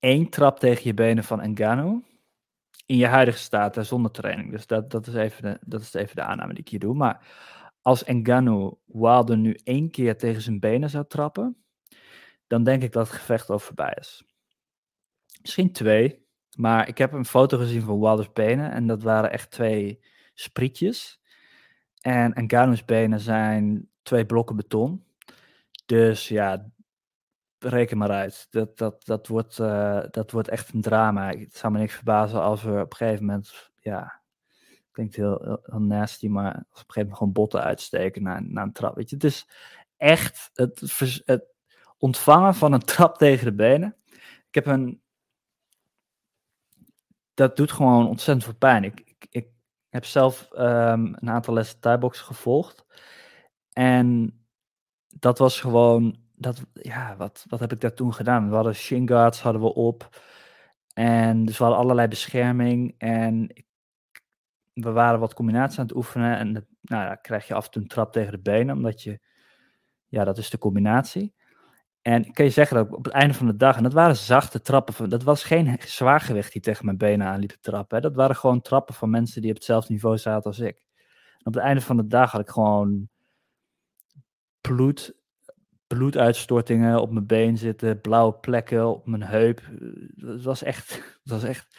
Eén 0.00 0.30
trap 0.30 0.58
tegen 0.58 0.84
je 0.84 0.94
benen 0.94 1.24
van 1.24 1.40
Engano 1.40 2.02
in 2.90 2.96
je 2.96 3.06
huidige 3.06 3.38
staat 3.38 3.86
zonder 3.86 4.10
training. 4.10 4.50
Dus 4.50 4.66
dat, 4.66 4.90
dat, 4.90 5.06
is 5.06 5.14
even 5.14 5.42
de, 5.42 5.58
dat 5.66 5.80
is 5.80 5.94
even 5.94 6.16
de 6.16 6.22
aanname 6.22 6.52
die 6.52 6.62
ik 6.62 6.68
hier 6.68 6.80
doe. 6.80 6.94
Maar 6.94 7.26
als 7.82 8.04
Engano 8.04 8.80
Wilder 8.86 9.36
nu 9.38 9.58
één 9.64 9.90
keer 9.90 10.18
tegen 10.18 10.42
zijn 10.42 10.60
benen 10.60 10.90
zou 10.90 11.04
trappen, 11.06 11.64
dan 12.46 12.64
denk 12.64 12.82
ik 12.82 12.92
dat 12.92 13.06
het 13.08 13.16
gevecht 13.16 13.50
al 13.50 13.58
voorbij 13.58 13.96
is. 13.98 14.24
Misschien 15.40 15.72
twee, 15.72 16.26
maar 16.60 16.88
ik 16.88 16.98
heb 16.98 17.12
een 17.12 17.24
foto 17.24 17.58
gezien 17.58 17.82
van 17.82 18.00
Wilders 18.00 18.32
benen 18.32 18.70
en 18.70 18.86
dat 18.86 19.02
waren 19.02 19.30
echt 19.30 19.50
twee 19.50 20.00
sprietjes. 20.34 21.20
En 22.00 22.46
Ngannou's 22.46 22.84
benen 22.84 23.20
zijn 23.20 23.88
twee 24.02 24.26
blokken 24.26 24.56
beton. 24.56 25.04
Dus 25.86 26.28
ja, 26.28 26.70
reken 27.58 27.98
maar 27.98 28.10
uit. 28.10 28.46
Dat, 28.50 28.78
dat, 28.78 29.04
dat, 29.04 29.26
wordt, 29.26 29.58
uh, 29.58 30.02
dat 30.10 30.30
wordt 30.30 30.48
echt 30.48 30.72
een 30.72 30.80
drama. 30.80 31.28
Het 31.28 31.56
zou 31.56 31.72
me 31.72 31.78
niks 31.78 31.94
verbazen 31.94 32.42
als 32.42 32.62
we 32.62 32.70
op 32.70 32.90
een 32.90 32.96
gegeven 32.96 33.24
moment, 33.24 33.70
ja, 33.80 34.20
klinkt 34.92 35.16
heel, 35.16 35.60
heel, 35.62 35.80
nasty, 35.80 36.28
maar 36.28 36.50
op 36.50 36.56
een 36.56 36.64
gegeven 36.76 36.94
moment 36.94 37.16
gewoon 37.16 37.32
botten 37.32 37.62
uitsteken 37.62 38.22
naar, 38.22 38.42
naar 38.44 38.64
een 38.64 38.72
trap. 38.72 38.94
Weet 38.96 39.10
je, 39.10 39.16
het 39.16 39.24
is 39.24 39.48
echt 39.96 40.50
het, 40.54 40.98
het 41.24 41.44
ontvangen 41.98 42.54
van 42.54 42.72
een 42.72 42.84
trap 42.94 43.16
tegen 43.16 43.44
de 43.44 43.54
benen. 43.54 43.96
Ik 44.48 44.54
heb 44.54 44.66
een 44.66 45.00
dat 47.40 47.56
doet 47.56 47.72
gewoon 47.72 48.08
ontzettend 48.08 48.44
veel 48.44 48.54
pijn. 48.54 48.84
Ik, 48.84 49.26
ik, 49.30 49.48
heb 49.88 50.04
zelf 50.04 50.48
um, 50.52 51.14
een 51.18 51.30
aantal 51.30 51.54
lessen 51.54 51.80
Thai-boxen 51.80 52.24
gevolgd. 52.24 52.84
En 53.72 54.38
dat 55.06 55.38
was 55.38 55.60
gewoon, 55.60 56.18
dat, 56.34 56.62
ja, 56.72 57.16
wat, 57.16 57.44
wat 57.48 57.60
heb 57.60 57.72
ik 57.72 57.80
daar 57.80 57.94
toen 57.94 58.14
gedaan? 58.14 58.48
We 58.48 58.54
hadden 58.54 58.74
shin 58.74 59.08
guards 59.08 59.40
hadden 59.40 59.62
we 59.62 59.74
op. 59.74 60.20
En 60.94 61.44
dus 61.44 61.58
we 61.58 61.64
hadden 61.64 61.82
allerlei 61.82 62.08
bescherming. 62.08 62.94
En 62.98 63.64
we 64.72 64.90
waren 64.90 65.20
wat 65.20 65.34
combinaties 65.34 65.78
aan 65.78 65.86
het 65.86 65.96
oefenen. 65.96 66.38
En 66.38 66.52
nou 66.80 67.04
ja, 67.04 67.14
krijg 67.14 67.46
je 67.46 67.54
af 67.54 67.64
en 67.64 67.70
toe 67.70 67.82
een 67.82 67.88
trap 67.88 68.12
tegen 68.12 68.32
de 68.32 68.40
benen, 68.40 68.76
omdat 68.76 69.02
je, 69.02 69.20
ja, 70.08 70.24
dat 70.24 70.38
is 70.38 70.50
de 70.50 70.58
combinatie. 70.58 71.34
En 72.02 72.32
kan 72.32 72.44
je 72.44 72.50
zeggen 72.50 72.76
dat 72.76 72.92
op 72.92 73.04
het 73.04 73.14
einde 73.14 73.34
van 73.34 73.46
de 73.46 73.56
dag, 73.56 73.76
en 73.76 73.82
dat 73.82 73.92
waren 73.92 74.16
zachte 74.16 74.60
trappen, 74.60 75.10
dat 75.10 75.22
was 75.22 75.44
geen 75.44 75.78
zwaargewicht 75.80 76.52
die 76.52 76.62
tegen 76.62 76.84
mijn 76.84 76.96
benen 76.96 77.26
aan 77.26 77.40
liep 77.40 77.50
te 77.50 77.60
trappen. 77.60 77.96
Hè. 77.96 78.02
Dat 78.02 78.14
waren 78.14 78.36
gewoon 78.36 78.60
trappen 78.60 78.94
van 78.94 79.10
mensen 79.10 79.40
die 79.40 79.50
op 79.50 79.56
hetzelfde 79.56 79.92
niveau 79.92 80.18
zaten 80.18 80.50
als 80.50 80.58
ik. 80.58 80.86
En 81.38 81.46
op 81.46 81.54
het 81.54 81.62
einde 81.62 81.80
van 81.80 81.96
de 81.96 82.06
dag 82.06 82.30
had 82.32 82.40
ik 82.40 82.48
gewoon 82.48 83.08
bloed, 84.60 85.14
bloeduitstortingen 85.86 87.00
op 87.00 87.10
mijn 87.10 87.26
been 87.26 87.58
zitten, 87.58 88.00
blauwe 88.00 88.34
plekken 88.34 88.86
op 88.86 89.06
mijn 89.06 89.22
heup. 89.22 89.60
Het 90.16 90.42
was 90.42 90.62
echt, 90.62 90.90
het 91.22 91.32
was 91.32 91.42
echt, 91.42 91.78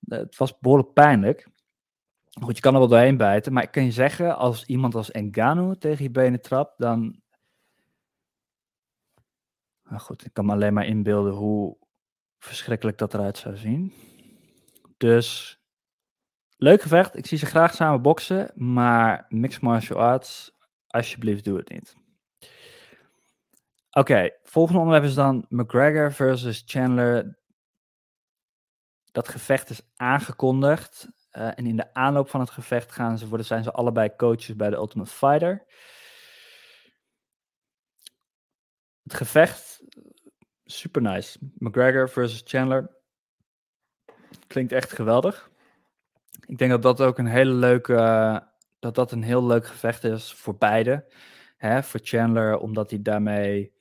het 0.00 0.36
was 0.36 0.58
behoorlijk 0.58 0.92
pijnlijk. 0.92 1.48
Goed, 2.40 2.56
je 2.56 2.62
kan 2.62 2.72
er 2.72 2.78
wel 2.78 2.88
doorheen 2.88 3.16
bijten, 3.16 3.52
maar 3.52 3.62
ik 3.62 3.70
kan 3.70 3.84
je 3.84 3.92
zeggen, 3.92 4.36
als 4.36 4.64
iemand 4.64 4.94
als 4.94 5.10
Engano 5.10 5.74
tegen 5.74 6.04
je 6.04 6.10
benen 6.10 6.40
trapt, 6.40 6.78
dan 6.78 7.19
nou 9.90 10.02
goed, 10.02 10.24
ik 10.24 10.32
kan 10.32 10.46
me 10.46 10.52
alleen 10.52 10.74
maar 10.74 10.86
inbeelden 10.86 11.32
hoe 11.32 11.76
verschrikkelijk 12.38 12.98
dat 12.98 13.14
eruit 13.14 13.38
zou 13.38 13.56
zien. 13.56 13.92
Dus 14.96 15.58
leuk 16.56 16.82
gevecht. 16.82 17.16
Ik 17.16 17.26
zie 17.26 17.38
ze 17.38 17.46
graag 17.46 17.74
samen 17.74 18.02
boksen. 18.02 18.50
Maar 18.54 19.26
mixed 19.28 19.62
martial 19.62 19.98
arts, 19.98 20.52
alsjeblieft 20.86 21.44
doe 21.44 21.56
het 21.56 21.68
niet. 21.68 21.96
Oké, 23.90 24.30
volgende 24.42 24.80
onderwerp 24.80 25.06
is 25.06 25.14
dan 25.14 25.46
McGregor 25.48 26.12
versus 26.12 26.62
Chandler. 26.66 27.38
Dat 29.12 29.28
gevecht 29.28 29.70
is 29.70 29.82
aangekondigd. 29.96 31.08
Uh, 31.32 31.58
en 31.58 31.66
in 31.66 31.76
de 31.76 31.94
aanloop 31.94 32.28
van 32.28 32.40
het 32.40 32.50
gevecht 32.50 32.92
gaan 32.92 33.18
ze 33.18 33.28
worden, 33.28 33.46
zijn 33.46 33.62
ze 33.62 33.72
allebei 33.72 34.16
coaches 34.16 34.56
bij 34.56 34.70
de 34.70 34.76
Ultimate 34.76 35.10
Fighter. 35.10 35.66
Het 39.02 39.14
gevecht, 39.14 39.69
super 40.70 41.02
nice. 41.02 41.38
McGregor 41.58 42.08
versus 42.08 42.42
Chandler. 42.44 42.90
Klinkt 44.46 44.72
echt 44.72 44.92
geweldig. 44.92 45.50
Ik 46.46 46.58
denk 46.58 46.70
dat 46.70 46.82
dat 46.82 47.00
ook 47.00 47.18
een 47.18 47.26
hele 47.26 47.52
leuke, 47.52 47.94
dat 48.78 48.94
dat 48.94 49.12
een 49.12 49.22
heel 49.22 49.46
leuk 49.46 49.66
gevecht 49.66 50.04
is 50.04 50.32
voor 50.32 50.56
beide. 50.56 51.12
Hè, 51.56 51.82
voor 51.82 52.00
Chandler, 52.02 52.58
omdat 52.58 52.90
hij 52.90 53.02
daarmee 53.02 53.72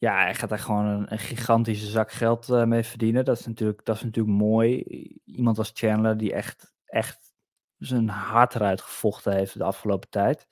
ja, 0.00 0.22
hij 0.22 0.34
gaat 0.34 0.48
daar 0.48 0.58
gewoon 0.58 1.06
een, 1.08 1.18
gigantische 1.18 1.86
zak 1.86 2.12
geld 2.12 2.48
uh, 2.48 2.64
mee 2.64 2.82
verdienen. 2.82 3.24
Dat 3.24 3.38
is, 3.38 3.46
natuurlijk, 3.46 3.84
dat 3.84 3.96
is 3.96 4.02
natuurlijk 4.02 4.36
mooi. 4.36 4.82
Iemand 5.24 5.58
als 5.58 5.70
Chandler 5.74 6.16
die 6.16 6.32
echt, 6.32 6.72
echt 6.84 7.32
zijn 7.76 8.08
hart 8.08 8.54
eruit 8.54 8.80
gevochten 8.80 9.32
heeft 9.32 9.58
de 9.58 9.64
afgelopen 9.64 10.08
tijd. 10.08 10.46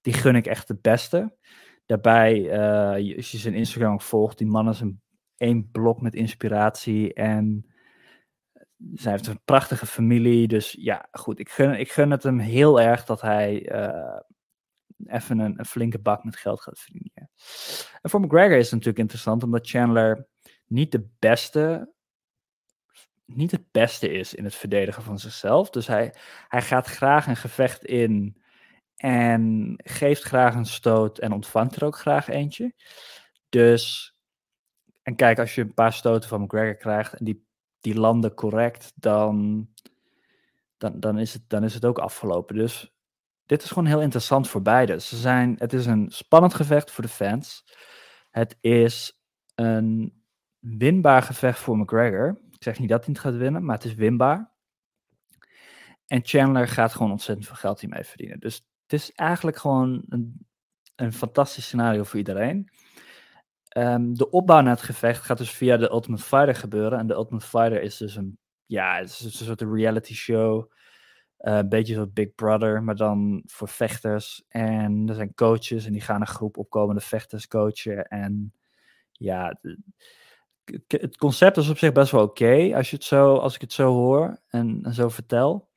Die 0.00 0.12
gun 0.12 0.36
ik 0.36 0.46
echt 0.46 0.68
het 0.68 0.82
beste. 0.82 1.36
Daarbij, 1.90 2.38
uh, 2.40 3.16
als 3.16 3.30
je 3.30 3.38
zijn 3.38 3.54
Instagram 3.54 4.00
volgt, 4.00 4.38
die 4.38 4.46
man 4.46 4.68
is 4.68 4.80
een 4.80 5.00
één 5.36 5.70
blok 5.70 6.00
met 6.00 6.14
inspiratie. 6.14 7.14
En 7.14 7.66
zij 8.94 9.12
heeft 9.12 9.26
een 9.26 9.44
prachtige 9.44 9.86
familie. 9.86 10.48
Dus 10.48 10.76
ja, 10.78 11.08
goed. 11.12 11.38
Ik 11.38 11.48
gun, 11.48 11.78
ik 11.78 11.92
gun 11.92 12.10
het 12.10 12.22
hem 12.22 12.38
heel 12.38 12.80
erg 12.80 13.04
dat 13.04 13.20
hij 13.20 13.72
uh, 13.72 14.20
even 15.04 15.38
een, 15.38 15.58
een, 15.58 15.64
flinke 15.64 15.98
bak 15.98 16.24
met 16.24 16.36
geld 16.36 16.60
gaat 16.60 16.78
verdienen. 16.78 17.30
En 18.02 18.10
voor 18.10 18.20
McGregor 18.20 18.56
is 18.56 18.64
het 18.64 18.72
natuurlijk 18.72 18.98
interessant, 18.98 19.42
omdat 19.42 19.68
Chandler 19.68 20.26
niet 20.66 20.92
de 20.92 21.08
beste. 21.18 21.92
Niet 23.24 23.50
het 23.50 23.70
beste 23.70 24.12
is 24.12 24.34
in 24.34 24.44
het 24.44 24.54
verdedigen 24.54 25.02
van 25.02 25.18
zichzelf. 25.18 25.70
Dus 25.70 25.86
hij, 25.86 26.14
hij 26.48 26.62
gaat 26.62 26.86
graag 26.86 27.26
een 27.26 27.36
gevecht 27.36 27.84
in 27.84 28.39
en 29.00 29.74
geeft 29.76 30.22
graag 30.22 30.54
een 30.54 30.66
stoot 30.66 31.18
en 31.18 31.32
ontvangt 31.32 31.76
er 31.76 31.84
ook 31.84 31.96
graag 31.96 32.28
eentje. 32.28 32.74
Dus, 33.48 34.14
en 35.02 35.16
kijk, 35.16 35.38
als 35.38 35.54
je 35.54 35.60
een 35.60 35.74
paar 35.74 35.92
stoten 35.92 36.28
van 36.28 36.40
McGregor 36.40 36.76
krijgt 36.76 37.12
en 37.12 37.24
die, 37.24 37.46
die 37.80 37.94
landen 37.94 38.34
correct, 38.34 38.92
dan, 38.94 39.68
dan, 40.76 41.00
dan, 41.00 41.18
is 41.18 41.32
het, 41.32 41.42
dan 41.46 41.64
is 41.64 41.74
het 41.74 41.84
ook 41.84 41.98
afgelopen. 41.98 42.56
Dus 42.56 42.92
dit 43.46 43.62
is 43.62 43.68
gewoon 43.68 43.86
heel 43.86 44.02
interessant 44.02 44.48
voor 44.48 44.62
beide. 44.62 45.00
Ze 45.00 45.16
zijn, 45.16 45.54
het 45.58 45.72
is 45.72 45.86
een 45.86 46.10
spannend 46.10 46.54
gevecht 46.54 46.90
voor 46.90 47.04
de 47.04 47.10
fans. 47.10 47.64
Het 48.30 48.56
is 48.60 49.20
een 49.54 50.22
winbaar 50.58 51.22
gevecht 51.22 51.58
voor 51.58 51.78
McGregor. 51.78 52.40
Ik 52.50 52.62
zeg 52.62 52.78
niet 52.78 52.88
dat 52.88 53.04
hij 53.04 53.14
het 53.14 53.22
gaat 53.22 53.36
winnen, 53.36 53.64
maar 53.64 53.76
het 53.76 53.84
is 53.84 53.94
winbaar. 53.94 54.52
En 56.06 56.20
Chandler 56.24 56.68
gaat 56.68 56.92
gewoon 56.92 57.10
ontzettend 57.10 57.46
veel 57.46 57.56
geld 57.56 57.80
hiermee 57.80 58.04
verdienen. 58.04 58.40
Dus 58.40 58.68
het 58.90 59.00
is 59.00 59.12
eigenlijk 59.12 59.56
gewoon 59.56 60.02
een, 60.08 60.46
een 60.96 61.12
fantastisch 61.12 61.64
scenario 61.64 62.02
voor 62.02 62.18
iedereen. 62.18 62.70
Um, 63.76 64.16
de 64.16 64.30
opbouw 64.30 64.60
naar 64.60 64.74
het 64.74 64.82
gevecht 64.82 65.24
gaat 65.24 65.38
dus 65.38 65.50
via 65.50 65.76
de 65.76 65.90
Ultimate 65.90 66.22
Fighter 66.22 66.54
gebeuren. 66.54 66.98
En 66.98 67.06
de 67.06 67.14
Ultimate 67.14 67.46
Fighter 67.46 67.82
is 67.82 67.96
dus 67.96 68.16
een, 68.16 68.38
ja, 68.66 68.98
het 68.98 69.08
is 69.08 69.20
een 69.20 69.30
soort 69.30 69.60
reality 69.60 70.14
show. 70.14 70.72
Uh, 71.40 71.56
een 71.56 71.68
beetje 71.68 71.94
zoals 71.94 72.12
Big 72.12 72.34
Brother, 72.34 72.82
maar 72.82 72.96
dan 72.96 73.42
voor 73.46 73.68
vechters. 73.68 74.44
En 74.48 75.08
er 75.08 75.14
zijn 75.14 75.34
coaches 75.34 75.86
en 75.86 75.92
die 75.92 76.00
gaan 76.00 76.20
een 76.20 76.26
groep 76.26 76.56
opkomende 76.56 77.00
vechters 77.00 77.46
coachen. 77.46 78.04
En 78.08 78.54
ja, 79.12 79.60
het 80.86 81.16
concept 81.16 81.56
is 81.56 81.68
op 81.68 81.78
zich 81.78 81.92
best 81.92 82.12
wel 82.12 82.22
oké 82.22 82.76
als 82.76 82.90
je 82.90 82.96
het 82.96 83.04
zo, 83.04 83.34
als 83.36 83.54
ik 83.54 83.60
het 83.60 83.72
zo 83.72 83.92
hoor 83.92 84.40
en 84.48 84.94
zo 84.94 85.08
vertel. 85.08 85.68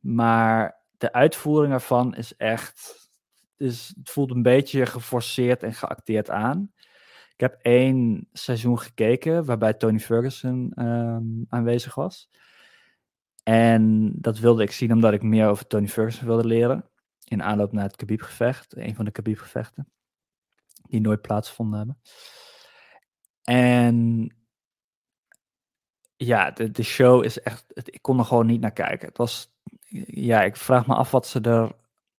Maar 0.00 0.84
de 0.98 1.12
uitvoering 1.12 1.72
ervan 1.72 2.14
is 2.14 2.36
echt. 2.36 3.04
Is, 3.56 3.92
het 3.96 4.10
voelt 4.10 4.30
een 4.30 4.42
beetje 4.42 4.86
geforceerd 4.86 5.62
en 5.62 5.74
geacteerd 5.74 6.30
aan. 6.30 6.72
Ik 7.32 7.40
heb 7.40 7.58
één 7.62 8.28
seizoen 8.32 8.78
gekeken 8.78 9.44
waarbij 9.44 9.74
Tony 9.74 9.98
Ferguson 9.98 10.72
ehm, 10.74 11.24
aanwezig 11.48 11.94
was. 11.94 12.30
En 13.42 14.12
dat 14.20 14.38
wilde 14.38 14.62
ik 14.62 14.70
zien 14.70 14.92
omdat 14.92 15.12
ik 15.12 15.22
meer 15.22 15.48
over 15.48 15.66
Tony 15.66 15.88
Ferguson 15.88 16.26
wilde 16.26 16.46
leren. 16.46 16.90
In 17.24 17.42
aanloop 17.42 17.72
naar 17.72 17.84
het 17.84 17.96
Khabib-gevecht. 17.96 18.76
Een 18.76 18.94
van 18.94 19.04
de 19.04 19.10
Khabib-gevechten. 19.10 19.88
Die 20.88 21.00
nooit 21.00 21.20
plaatsvonden 21.20 21.78
hebben. 21.78 22.00
En 23.42 24.28
ja, 26.16 26.50
de, 26.50 26.70
de 26.70 26.82
show 26.82 27.24
is 27.24 27.40
echt. 27.40 27.64
ik 27.74 28.02
kon 28.02 28.18
er 28.18 28.24
gewoon 28.24 28.46
niet 28.46 28.60
naar 28.60 28.72
kijken. 28.72 29.08
Het 29.08 29.16
was 29.16 29.54
ja, 30.06 30.42
ik 30.42 30.56
vraag 30.56 30.86
me 30.86 30.94
af 30.94 31.10
wat 31.10 31.26
ze 31.26 31.40
er 31.40 31.72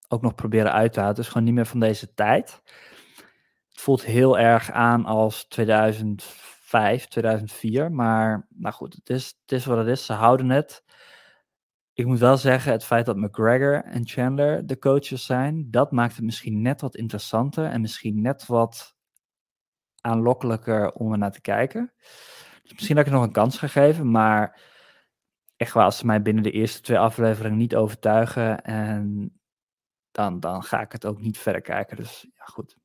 ook 0.07 0.21
nog 0.21 0.35
proberen 0.35 0.71
uit 0.71 0.93
te 0.93 0.99
halen. 0.99 1.15
Het 1.15 1.23
is 1.25 1.31
gewoon 1.31 1.43
niet 1.43 1.53
meer 1.53 1.65
van 1.65 1.79
deze 1.79 2.13
tijd. 2.13 2.61
Het 3.69 3.79
voelt 3.81 4.05
heel 4.05 4.39
erg 4.39 4.71
aan 4.71 5.05
als 5.05 5.43
2005, 5.43 7.05
2004. 7.05 7.91
Maar 7.91 8.47
nou 8.49 8.73
goed, 8.73 8.93
het 8.93 9.09
is, 9.09 9.37
het 9.41 9.51
is 9.51 9.65
wat 9.65 9.77
het 9.77 9.87
is. 9.87 10.05
Ze 10.05 10.13
houden 10.13 10.49
het. 10.49 10.83
Ik 11.93 12.05
moet 12.05 12.19
wel 12.19 12.37
zeggen, 12.37 12.71
het 12.71 12.83
feit 12.83 13.05
dat 13.05 13.15
McGregor 13.15 13.83
en 13.83 14.07
Chandler 14.07 14.67
de 14.67 14.79
coaches 14.79 15.25
zijn, 15.25 15.71
dat 15.71 15.91
maakt 15.91 16.15
het 16.15 16.25
misschien 16.25 16.61
net 16.61 16.81
wat 16.81 16.95
interessanter 16.95 17.65
en 17.65 17.81
misschien 17.81 18.21
net 18.21 18.45
wat 18.45 18.95
aanlokkelijker 20.01 20.91
om 20.91 21.11
er 21.11 21.17
naar 21.17 21.31
te 21.31 21.41
kijken. 21.41 21.93
Dus 22.63 22.73
misschien 22.73 22.95
dat 22.95 23.05
ik 23.05 23.11
nog 23.11 23.23
een 23.23 23.31
kans 23.31 23.57
ga 23.57 23.67
geven, 23.67 24.11
maar 24.11 24.61
echt 25.57 25.73
wel, 25.73 25.83
als 25.83 25.97
ze 25.97 26.05
mij 26.05 26.21
binnen 26.21 26.43
de 26.43 26.51
eerste 26.51 26.81
twee 26.81 26.99
afleveringen 26.99 27.57
niet 27.57 27.75
overtuigen, 27.75 28.63
en 28.63 29.31
dan, 30.11 30.39
dan 30.39 30.63
ga 30.63 30.81
ik 30.81 30.91
het 30.91 31.05
ook 31.05 31.21
niet 31.21 31.37
verder 31.37 31.61
kijken. 31.61 31.97
Dus 31.97 32.27
ja, 32.33 32.43
goed. 32.45 32.77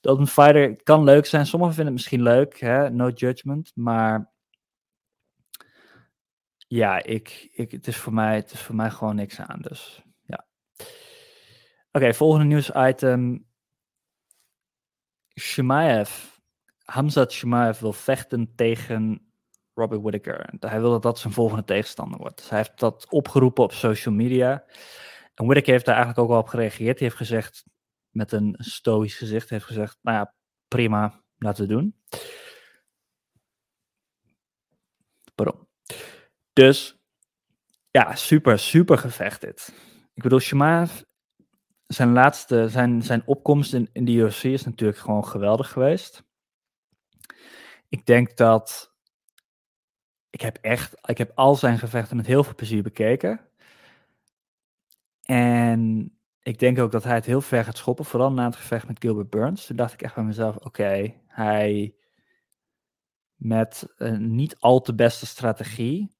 The 0.00 0.08
Ultimate 0.08 0.32
Fighter 0.32 0.82
kan 0.82 1.04
leuk 1.04 1.26
zijn. 1.26 1.46
Sommigen 1.46 1.74
vinden 1.74 1.94
het 1.94 2.02
misschien 2.02 2.22
leuk, 2.22 2.60
hè? 2.60 2.90
no 2.90 3.08
judgment. 3.08 3.72
Maar 3.74 4.32
ja, 6.68 7.02
ik, 7.02 7.48
ik, 7.52 7.70
het, 7.70 7.86
is 7.86 7.96
voor 7.96 8.12
mij, 8.12 8.36
het 8.36 8.52
is 8.52 8.60
voor 8.60 8.74
mij 8.74 8.90
gewoon 8.90 9.14
niks 9.14 9.40
aan. 9.40 9.60
Dus 9.60 10.02
ja. 10.22 10.46
Oké, 11.92 12.14
volgende 12.14 12.44
nieuwsitem. 12.44 13.46
Shimaev. 15.40 16.36
Hamzat 16.84 17.32
Shimaev 17.32 17.80
wil 17.80 17.92
vechten 17.92 18.54
tegen 18.54 19.27
Robert 19.78 20.00
Whittaker. 20.00 20.54
Hij 20.60 20.80
wil 20.80 20.90
dat 20.90 21.02
dat 21.02 21.18
zijn 21.18 21.32
volgende 21.32 21.64
tegenstander 21.64 22.18
wordt. 22.18 22.36
Dus 22.36 22.48
hij 22.48 22.58
heeft 22.58 22.78
dat 22.78 23.06
opgeroepen 23.10 23.64
op 23.64 23.72
social 23.72 24.14
media. 24.14 24.64
En 25.34 25.44
Whittaker 25.44 25.72
heeft 25.72 25.84
daar 25.84 25.96
eigenlijk 25.96 26.28
ook 26.28 26.34
al 26.34 26.40
op 26.40 26.48
gereageerd. 26.48 26.98
Hij 26.98 27.08
heeft 27.08 27.16
gezegd, 27.16 27.64
met 28.10 28.32
een 28.32 28.54
stoïsch 28.58 29.18
gezicht, 29.18 29.50
heeft 29.50 29.64
gezegd, 29.64 29.98
nou 30.02 30.16
ja, 30.16 30.34
prima, 30.68 31.22
laten 31.36 31.66
we 31.66 31.72
doen. 31.72 31.96
Pardon. 35.34 35.66
Dus, 36.52 36.98
ja, 37.90 38.14
super, 38.14 38.58
super 38.58 38.98
gevecht 38.98 39.40
dit. 39.40 39.72
Ik 40.14 40.22
bedoel, 40.22 40.38
Shamaev, 40.38 41.00
zijn 41.86 42.12
laatste, 42.12 42.68
zijn, 42.68 43.02
zijn 43.02 43.22
opkomst 43.26 43.74
in, 43.74 43.88
in 43.92 44.04
de 44.04 44.12
UFC 44.12 44.42
is 44.42 44.64
natuurlijk 44.64 44.98
gewoon 44.98 45.24
geweldig 45.24 45.72
geweest. 45.72 46.26
Ik 47.88 48.06
denk 48.06 48.36
dat 48.36 48.94
ik 50.30 50.40
heb 50.40 50.58
echt, 50.60 51.08
ik 51.08 51.18
heb 51.18 51.32
al 51.34 51.54
zijn 51.54 51.78
gevechten 51.78 52.16
met 52.16 52.26
heel 52.26 52.44
veel 52.44 52.54
plezier 52.54 52.82
bekeken. 52.82 53.40
En 55.22 56.12
ik 56.42 56.58
denk 56.58 56.78
ook 56.78 56.92
dat 56.92 57.04
hij 57.04 57.14
het 57.14 57.26
heel 57.26 57.40
ver 57.40 57.64
gaat 57.64 57.76
schoppen, 57.76 58.04
vooral 58.04 58.32
na 58.32 58.44
het 58.44 58.56
gevecht 58.56 58.86
met 58.86 59.00
Gilbert 59.00 59.30
Burns. 59.30 59.66
Toen 59.66 59.76
dacht 59.76 59.92
ik 59.92 60.02
echt 60.02 60.14
bij 60.14 60.24
mezelf, 60.24 60.56
oké, 60.56 61.14
hij 61.26 61.94
met 63.34 63.92
een 63.96 64.34
niet 64.34 64.56
al 64.58 64.80
te 64.80 64.94
beste 64.94 65.26
strategie 65.26 66.16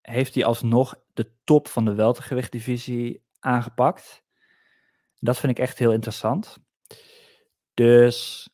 heeft 0.00 0.34
hij 0.34 0.44
alsnog 0.44 0.94
de 1.12 1.30
top 1.44 1.68
van 1.68 1.84
de 1.84 1.94
weltergewichtdivisie 1.94 3.24
aangepakt. 3.38 4.22
Dat 5.18 5.38
vind 5.38 5.52
ik 5.52 5.58
echt 5.58 5.78
heel 5.78 5.92
interessant. 5.92 6.58
Dus 7.74 8.48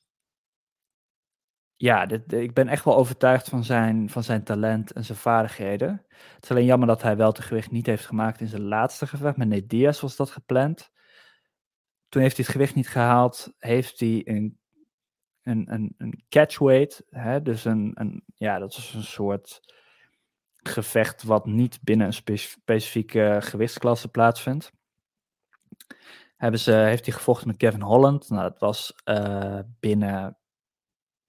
ja, 1.80 2.08
ik 2.26 2.54
ben 2.54 2.68
echt 2.68 2.84
wel 2.84 2.96
overtuigd 2.96 3.48
van 3.48 3.64
zijn, 3.64 4.10
van 4.10 4.22
zijn 4.22 4.44
talent 4.44 4.92
en 4.92 5.04
zijn 5.04 5.18
vaardigheden. 5.18 6.06
Het 6.34 6.44
is 6.44 6.50
alleen 6.50 6.64
jammer 6.64 6.88
dat 6.88 7.02
hij 7.02 7.16
wel 7.16 7.32
te 7.32 7.42
gewicht 7.42 7.70
niet 7.70 7.86
heeft 7.86 8.06
gemaakt 8.06 8.40
in 8.40 8.46
zijn 8.46 8.62
laatste 8.62 9.06
gevecht. 9.06 9.36
Met 9.36 9.68
Diaz 9.68 10.00
was 10.00 10.16
dat 10.16 10.30
gepland. 10.30 10.90
Toen 12.08 12.22
heeft 12.22 12.36
hij 12.36 12.44
het 12.44 12.54
gewicht 12.54 12.74
niet 12.74 12.88
gehaald. 12.88 13.52
Heeft 13.58 14.00
hij 14.00 14.22
een, 14.24 14.58
een, 15.42 15.72
een, 15.72 15.94
een 15.98 16.24
catchweight. 16.28 17.02
Hè? 17.10 17.42
Dus 17.42 17.64
een, 17.64 17.92
een, 17.94 18.24
ja, 18.34 18.58
dat 18.58 18.76
is 18.76 18.92
een 18.94 19.02
soort 19.02 19.60
gevecht 20.56 21.22
wat 21.22 21.46
niet 21.46 21.78
binnen 21.82 22.06
een 22.06 22.42
specifieke 22.42 23.38
gewichtsklasse 23.40 24.08
plaatsvindt. 24.08 24.72
Hebben 26.36 26.60
ze, 26.60 26.72
heeft 26.72 27.04
hij 27.04 27.14
gevochten 27.14 27.46
met 27.46 27.56
Kevin 27.56 27.82
Holland. 27.82 28.28
Nou, 28.28 28.42
dat 28.42 28.58
was 28.58 28.94
uh, 29.04 29.58
binnen 29.80 30.39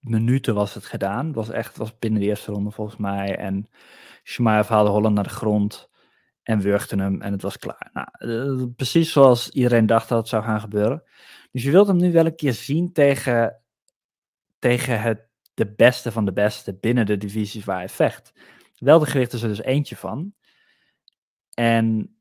minuten 0.01 0.53
was 0.53 0.73
het 0.73 0.85
gedaan. 0.85 1.25
Het 1.25 1.35
was 1.35 1.49
echt 1.49 1.77
was 1.77 1.99
binnen 1.99 2.19
de 2.19 2.27
eerste 2.27 2.51
ronde 2.51 2.71
volgens 2.71 2.97
mij. 2.97 3.37
En 3.37 3.69
Shemaev 4.23 4.67
haalde 4.67 4.89
Holland 4.89 5.15
naar 5.15 5.23
de 5.23 5.29
grond 5.29 5.89
en 6.43 6.59
wurgde 6.59 6.95
hem 6.95 7.21
en 7.21 7.31
het 7.31 7.41
was 7.41 7.57
klaar. 7.57 7.89
Nou, 7.93 8.07
eh, 8.11 8.67
precies 8.75 9.11
zoals 9.11 9.49
iedereen 9.49 9.85
dacht 9.85 10.09
dat 10.09 10.17
het 10.17 10.27
zou 10.27 10.43
gaan 10.43 10.59
gebeuren. 10.59 11.03
Dus 11.51 11.63
je 11.63 11.71
wilt 11.71 11.87
hem 11.87 11.97
nu 11.97 12.11
wel 12.11 12.25
een 12.25 12.35
keer 12.35 12.53
zien 12.53 12.93
tegen, 12.93 13.61
tegen 14.59 15.01
het, 15.01 15.27
de 15.53 15.73
beste 15.73 16.11
van 16.11 16.25
de 16.25 16.33
beste 16.33 16.73
binnen 16.73 17.05
de 17.05 17.17
divisies 17.17 17.65
waar 17.65 17.77
hij 17.77 17.89
vecht. 17.89 18.33
Wel 18.77 18.99
de 18.99 19.19
is 19.19 19.41
er 19.41 19.49
dus 19.49 19.61
eentje 19.61 19.95
van. 19.95 20.33
En 21.53 22.15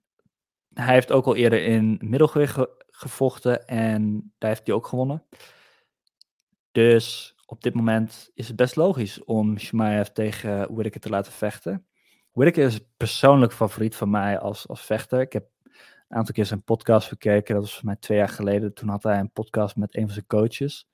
hij 0.74 0.94
heeft 0.94 1.12
ook 1.12 1.26
al 1.26 1.36
eerder 1.36 1.64
in 1.64 1.98
middelgewicht 2.00 2.58
gevochten 2.90 3.66
en 3.66 4.32
daar 4.38 4.50
heeft 4.50 4.66
hij 4.66 4.74
ook 4.74 4.86
gewonnen. 4.86 5.24
Dus 6.72 7.34
op 7.50 7.62
dit 7.62 7.74
moment 7.74 8.30
is 8.34 8.46
het 8.46 8.56
best 8.56 8.76
logisch 8.76 9.24
om 9.24 9.58
Shimaev 9.58 10.06
tegen 10.06 10.74
Whittaker 10.74 11.00
te 11.00 11.08
laten 11.08 11.32
vechten. 11.32 11.86
Whittaker 12.32 12.66
is 12.66 12.80
persoonlijk 12.96 13.52
favoriet 13.52 13.96
van 13.96 14.10
mij 14.10 14.38
als, 14.38 14.68
als 14.68 14.84
vechter. 14.84 15.20
Ik 15.20 15.32
heb 15.32 15.48
een 15.64 16.16
aantal 16.16 16.34
keer 16.34 16.46
zijn 16.46 16.62
podcast 16.62 17.10
bekeken. 17.10 17.54
Dat 17.54 17.62
was 17.62 17.74
voor 17.74 17.84
mij 17.84 17.96
twee 17.96 18.18
jaar 18.18 18.28
geleden. 18.28 18.74
Toen 18.74 18.88
had 18.88 19.02
hij 19.02 19.18
een 19.18 19.32
podcast 19.32 19.76
met 19.76 19.96
een 19.96 20.02
van 20.02 20.12
zijn 20.12 20.26
coaches. 20.26 20.88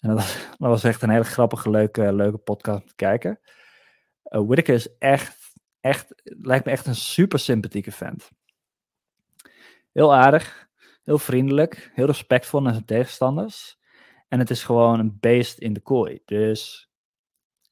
En 0.00 0.08
dat 0.08 0.18
was, 0.18 0.34
dat 0.58 0.68
was 0.68 0.84
echt 0.84 1.02
een 1.02 1.10
hele 1.10 1.24
grappige, 1.24 1.70
leuke, 1.70 2.12
leuke 2.12 2.38
podcast 2.38 2.82
om 2.82 2.88
te 2.88 2.94
kijken. 2.94 3.40
Uh, 4.24 4.56
is 4.56 4.98
echt, 4.98 5.52
echt, 5.80 6.14
lijkt 6.24 6.64
me 6.64 6.70
echt 6.70 6.86
een 6.86 6.94
super 6.94 7.38
sympathieke 7.38 7.92
vent. 7.92 8.30
Heel 9.92 10.14
aardig, 10.14 10.68
heel 11.02 11.18
vriendelijk, 11.18 11.90
heel 11.94 12.06
respectvol 12.06 12.62
naar 12.62 12.72
zijn 12.72 12.84
tegenstanders. 12.84 13.82
En 14.34 14.40
het 14.40 14.50
is 14.50 14.64
gewoon 14.64 15.00
een 15.00 15.16
beest 15.20 15.58
in 15.58 15.72
de 15.72 15.80
kooi. 15.80 16.20
Dus 16.24 16.90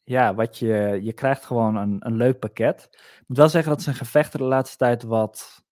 ja, 0.04 0.34
wat 0.34 0.58
je, 0.58 0.98
je 1.02 1.12
krijgt 1.12 1.44
gewoon 1.44 1.76
een, 1.76 1.96
een 1.98 2.16
leuk 2.16 2.38
pakket. 2.38 2.88
Ik 2.92 3.24
moet 3.26 3.36
wel 3.36 3.48
zeggen 3.48 3.72
dat 3.72 3.82
zijn 3.82 3.96
gevechten 3.96 4.38
de 4.38 4.44
laatste 4.44 4.76
tijd 4.76 5.02
wat. 5.02 5.64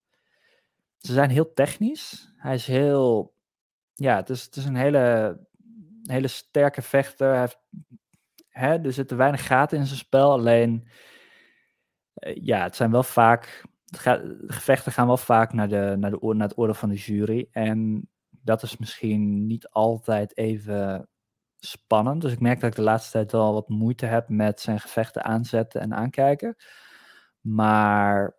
Ze 0.98 1.12
zijn 1.12 1.30
heel 1.30 1.52
technisch. 1.52 2.32
Hij 2.36 2.54
is 2.54 2.66
heel. 2.66 3.34
Ja, 3.94 4.16
het 4.16 4.30
is, 4.30 4.44
het 4.44 4.56
is 4.56 4.64
een 4.64 4.76
hele, 4.76 5.38
hele 6.02 6.28
sterke 6.28 6.82
vechter. 6.82 7.30
Hij 7.30 7.40
heeft, 7.40 7.60
hè, 8.48 8.84
er 8.84 8.92
zitten 8.92 9.16
weinig 9.16 9.46
gaten 9.46 9.78
in 9.78 9.86
zijn 9.86 9.98
spel. 9.98 10.32
Alleen. 10.32 10.88
Eh, 12.14 12.36
ja, 12.42 12.62
het 12.62 12.76
zijn 12.76 12.90
wel 12.90 13.02
vaak. 13.02 13.64
Gevechten 14.46 14.92
gaan 14.92 15.06
wel 15.06 15.16
vaak 15.16 15.52
naar, 15.52 15.68
de, 15.68 15.94
naar, 15.98 16.10
de, 16.10 16.18
naar 16.34 16.48
het 16.48 16.58
oordeel 16.58 16.74
van 16.74 16.88
de 16.88 16.96
jury. 16.96 17.48
En 17.50 18.08
dat 18.50 18.62
is 18.62 18.76
misschien 18.76 19.46
niet 19.46 19.68
altijd 19.68 20.36
even 20.36 21.08
spannend. 21.56 22.22
Dus 22.22 22.32
ik 22.32 22.40
merk 22.40 22.60
dat 22.60 22.70
ik 22.70 22.76
de 22.76 22.82
laatste 22.82 23.10
tijd 23.10 23.32
wel 23.32 23.52
wat 23.52 23.68
moeite 23.68 24.06
heb 24.06 24.28
met 24.28 24.60
zijn 24.60 24.80
gevechten 24.80 25.24
aanzetten 25.24 25.80
en 25.80 25.94
aankijken. 25.94 26.56
Maar, 27.40 28.36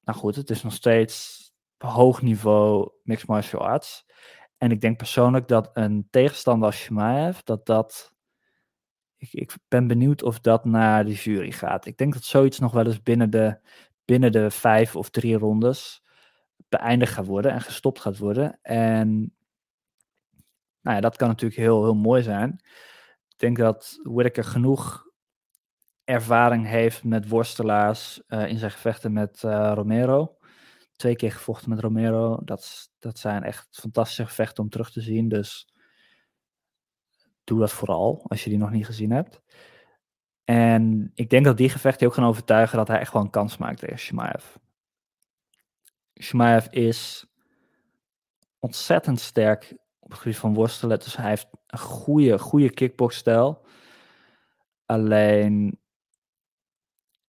nou 0.00 0.18
goed, 0.18 0.36
het 0.36 0.50
is 0.50 0.62
nog 0.62 0.72
steeds 0.72 1.46
hoog 1.78 2.22
niveau 2.22 2.90
mixed 3.02 3.28
martial 3.28 3.66
arts. 3.66 4.06
En 4.56 4.70
ik 4.70 4.80
denk 4.80 4.96
persoonlijk 4.96 5.48
dat 5.48 5.70
een 5.72 6.06
tegenstander 6.10 6.66
als 6.66 6.76
Shemaev, 6.76 7.38
dat 7.44 7.66
dat... 7.66 8.16
Ik, 9.16 9.32
ik 9.32 9.56
ben 9.68 9.86
benieuwd 9.86 10.22
of 10.22 10.40
dat 10.40 10.64
naar 10.64 11.04
de 11.04 11.14
jury 11.14 11.52
gaat. 11.52 11.86
Ik 11.86 11.96
denk 11.96 12.12
dat 12.12 12.24
zoiets 12.24 12.58
nog 12.58 12.72
wel 12.72 12.86
eens 12.86 13.02
binnen 13.02 13.30
de, 13.30 13.60
binnen 14.04 14.32
de 14.32 14.50
vijf 14.50 14.96
of 14.96 15.10
drie 15.10 15.36
rondes 15.36 16.02
beëindigd 16.68 17.12
gaat 17.12 17.26
worden 17.26 17.52
en 17.52 17.60
gestopt 17.60 18.00
gaat 18.00 18.18
worden. 18.18 18.58
En 18.62 19.37
nou 20.82 20.96
ja, 20.96 21.02
dat 21.02 21.16
kan 21.16 21.28
natuurlijk 21.28 21.60
heel, 21.60 21.82
heel 21.82 21.94
mooi 21.94 22.22
zijn. 22.22 22.60
Ik 23.28 23.38
denk 23.38 23.56
dat 23.56 24.00
Whittaker 24.02 24.44
genoeg 24.44 25.06
ervaring 26.04 26.66
heeft 26.66 27.04
met 27.04 27.28
worstelaars 27.28 28.22
uh, 28.28 28.48
in 28.48 28.58
zijn 28.58 28.70
gevechten 28.70 29.12
met 29.12 29.42
uh, 29.42 29.72
Romero. 29.74 30.36
Twee 30.96 31.16
keer 31.16 31.32
gevochten 31.32 31.70
met 31.70 31.80
Romero. 31.80 32.40
Dat, 32.44 32.90
dat 32.98 33.18
zijn 33.18 33.42
echt 33.42 33.68
fantastische 33.70 34.26
gevechten 34.26 34.62
om 34.62 34.70
terug 34.70 34.90
te 34.90 35.00
zien. 35.00 35.28
Dus 35.28 35.72
doe 37.44 37.58
dat 37.58 37.72
vooral 37.72 38.24
als 38.28 38.44
je 38.44 38.50
die 38.50 38.58
nog 38.58 38.70
niet 38.70 38.86
gezien 38.86 39.10
hebt. 39.10 39.42
En 40.44 41.10
ik 41.14 41.30
denk 41.30 41.44
dat 41.44 41.56
die 41.56 41.68
gevechten 41.68 42.06
ook 42.06 42.14
gaan 42.14 42.24
overtuigen 42.24 42.76
dat 42.76 42.88
hij 42.88 42.98
echt 42.98 43.12
wel 43.12 43.22
een 43.22 43.30
kans 43.30 43.56
maakt 43.56 43.78
tegen 43.78 43.98
Shimaev. 43.98 44.44
Shimaev 46.20 46.66
is 46.70 47.26
ontzettend 48.58 49.20
sterk 49.20 49.76
op 50.08 50.14
het 50.14 50.22
gebied 50.22 50.38
van 50.38 50.54
worstelen. 50.54 50.98
Dus 50.98 51.16
hij 51.16 51.28
heeft 51.28 51.48
een 51.66 51.78
goede, 51.78 52.38
goede 52.38 52.70
kickboxstijl. 52.70 53.66
Alleen, 54.86 55.78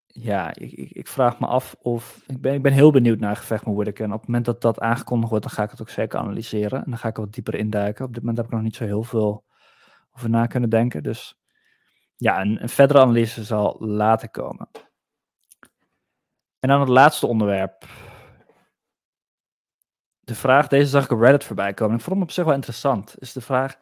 ja, 0.07 0.55
ik, 0.55 0.73
ik, 0.73 0.91
ik, 0.91 1.09
vraag 1.09 1.41
me 1.41 1.47
af 1.47 1.77
of. 1.83 2.23
Ik 2.27 2.41
ben, 2.41 2.55
ik 2.55 2.62
ben 2.62 2.73
heel 2.73 2.91
benieuwd 2.91 3.19
naar 3.19 3.37
gevecht 3.37 3.64
met. 3.64 4.05
En 4.05 4.12
op 4.12 4.19
het 4.19 4.29
moment 4.29 4.45
dat 4.45 4.61
dat 4.61 4.81
aangekondigd 4.81 5.31
wordt, 5.31 5.45
dan 5.45 5.55
ga 5.55 5.62
ik 5.62 5.71
het 5.71 5.81
ook 5.81 5.88
zeker 5.88 6.19
analyseren. 6.19 6.85
En 6.85 6.91
dan 6.91 6.99
ga 6.99 7.09
ik 7.09 7.17
er 7.17 7.23
wat 7.23 7.33
dieper 7.33 7.55
induiken. 7.55 8.05
Op 8.05 8.14
dit 8.14 8.23
moment 8.23 8.37
heb 8.37 8.47
ik 8.47 8.53
nog 8.53 8.62
niet 8.62 8.77
zo 8.77 8.85
heel 8.85 9.03
veel 9.03 9.45
over 10.12 10.31
na 10.31 10.47
kunnen 10.47 10.71
denken. 10.71 11.03
Dus 11.03 11.38
ja, 12.17 12.41
een, 12.41 12.62
een 12.62 12.69
verdere 12.69 13.01
analyse 13.01 13.45
zal 13.45 13.77
later 13.81 14.31
komen. 14.31 14.69
En 16.59 16.69
dan 16.69 16.81
het 16.81 16.88
laatste 16.88 17.27
onderwerp 17.27 17.87
de 20.29 20.35
vraag, 20.35 20.69
deze 20.69 20.91
zag 20.91 21.05
ik 21.05 21.11
op 21.11 21.21
Reddit 21.21 21.45
voorbij 21.45 21.75
komen. 21.75 21.97
Ik 21.97 22.03
vond 22.03 22.14
hem 22.14 22.25
op 22.25 22.31
zich 22.31 22.45
wel 22.45 22.55
interessant. 22.55 23.14
Is 23.19 23.33
de 23.33 23.41
vraag: 23.41 23.79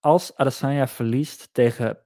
als 0.00 0.36
Adesanya 0.36 0.88
verliest 0.88 1.48
tegen 1.52 1.98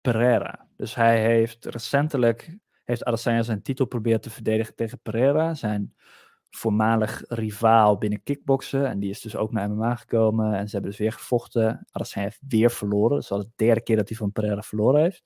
Pereira. 0.00 0.68
Dus 0.76 0.94
hij 0.94 1.20
heeft 1.20 1.64
recentelijk 1.64 2.58
heeft 2.84 3.04
Adesanya 3.04 3.42
zijn 3.42 3.62
titel 3.62 3.86
proberen 3.86 4.20
te 4.20 4.30
verdedigen 4.30 4.74
tegen 4.74 5.00
Pereira, 5.02 5.54
zijn 5.54 5.94
voormalig 6.50 7.22
rivaal 7.28 7.98
binnen 7.98 8.22
kickboksen. 8.22 8.86
En 8.86 8.98
die 8.98 9.10
is 9.10 9.20
dus 9.20 9.36
ook 9.36 9.52
naar 9.52 9.70
MMA 9.70 9.94
gekomen 9.94 10.54
en 10.54 10.66
ze 10.66 10.72
hebben 10.72 10.90
dus 10.90 11.00
weer 11.00 11.12
gevochten. 11.12 11.86
Adesanya 11.90 12.28
heeft 12.28 12.40
weer 12.48 12.70
verloren. 12.70 13.16
Dus 13.16 13.30
al 13.30 13.38
de 13.38 13.50
derde 13.56 13.82
keer 13.82 13.96
dat 13.96 14.08
hij 14.08 14.16
van 14.16 14.32
Pereira 14.32 14.62
verloren 14.62 15.02
heeft. 15.02 15.24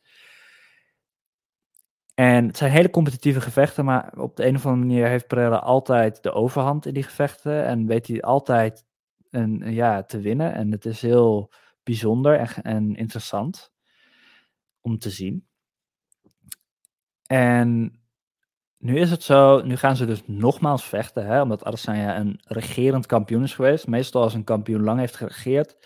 En 2.21 2.47
het 2.47 2.57
zijn 2.57 2.71
hele 2.71 2.91
competitieve 2.91 3.41
gevechten, 3.41 3.85
maar 3.85 4.13
op 4.19 4.37
de 4.37 4.47
een 4.47 4.55
of 4.55 4.67
andere 4.67 4.87
manier 4.87 5.07
heeft 5.07 5.27
Pereira 5.27 5.57
altijd 5.57 6.23
de 6.23 6.33
overhand 6.33 6.87
in 6.87 6.95
die 6.95 7.03
gevechten. 7.03 7.65
En 7.65 7.87
weet 7.87 8.07
hij 8.07 8.23
altijd 8.23 8.85
een, 9.31 9.73
ja, 9.73 10.03
te 10.03 10.21
winnen. 10.21 10.55
En 10.55 10.73
het 10.73 10.85
is 10.87 11.03
heel 11.03 11.53
bijzonder 11.83 12.39
en, 12.39 12.63
en 12.63 12.97
interessant 12.97 13.73
om 14.81 14.99
te 14.99 15.11
zien. 15.11 15.47
En 17.27 18.01
nu 18.79 18.99
is 18.99 19.11
het 19.11 19.23
zo, 19.23 19.63
nu 19.63 19.77
gaan 19.77 19.97
ze 19.97 20.07
dus 20.07 20.23
nogmaals 20.27 20.85
vechten, 20.85 21.27
hè, 21.27 21.41
omdat 21.41 21.65
Adesanya 21.65 22.19
een 22.19 22.41
regerend 22.45 23.07
kampioen 23.07 23.43
is 23.43 23.55
geweest. 23.55 23.87
Meestal 23.87 24.23
als 24.23 24.35
een 24.35 24.45
kampioen 24.45 24.83
lang 24.83 24.99
heeft 24.99 25.17
geregeerd, 25.17 25.77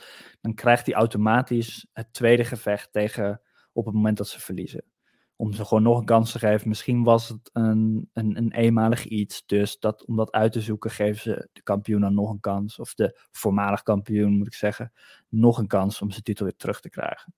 dan 0.40 0.54
krijgt 0.54 0.86
hij 0.86 0.94
automatisch 0.94 1.86
het 1.92 2.12
tweede 2.12 2.44
gevecht 2.44 2.92
tegen 2.92 3.40
op 3.72 3.84
het 3.84 3.94
moment 3.94 4.16
dat 4.16 4.28
ze 4.28 4.40
verliezen 4.40 4.93
om 5.36 5.52
ze 5.52 5.64
gewoon 5.64 5.82
nog 5.82 5.98
een 5.98 6.04
kans 6.04 6.32
te 6.32 6.38
geven. 6.38 6.68
Misschien 6.68 7.02
was 7.02 7.28
het 7.28 7.50
een, 7.52 8.10
een, 8.12 8.36
een 8.36 8.52
eenmalig 8.52 9.04
iets. 9.04 9.46
Dus 9.46 9.78
dat, 9.78 10.04
om 10.04 10.16
dat 10.16 10.32
uit 10.32 10.52
te 10.52 10.60
zoeken, 10.60 10.90
geven 10.90 11.22
ze 11.22 11.48
de 11.52 11.62
kampioen 11.62 12.00
dan 12.00 12.14
nog 12.14 12.30
een 12.30 12.40
kans. 12.40 12.78
Of 12.78 12.94
de 12.94 13.20
voormalig 13.30 13.82
kampioen, 13.82 14.36
moet 14.36 14.46
ik 14.46 14.54
zeggen, 14.54 14.92
nog 15.28 15.58
een 15.58 15.66
kans 15.66 16.02
om 16.02 16.10
zijn 16.10 16.22
titel 16.22 16.44
weer 16.44 16.56
terug 16.56 16.80
te 16.80 16.88
krijgen. 16.90 17.34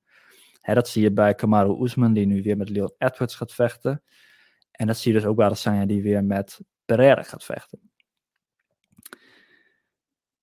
Hè, 0.60 0.74
dat 0.74 0.88
zie 0.88 1.02
je 1.02 1.12
bij 1.12 1.34
Kamaru 1.34 1.82
Usman, 1.82 2.12
die 2.12 2.26
nu 2.26 2.42
weer 2.42 2.56
met 2.56 2.68
Leon 2.68 2.94
Edwards 2.98 3.34
gaat 3.34 3.54
vechten. 3.54 4.02
En 4.70 4.86
dat 4.86 4.96
zie 4.96 5.12
je 5.12 5.18
dus 5.18 5.28
ook 5.28 5.36
bij 5.36 5.46
Adesanya, 5.46 5.86
die 5.86 6.02
weer 6.02 6.24
met 6.24 6.60
Pereira 6.84 7.22
gaat 7.22 7.44
vechten. 7.44 7.90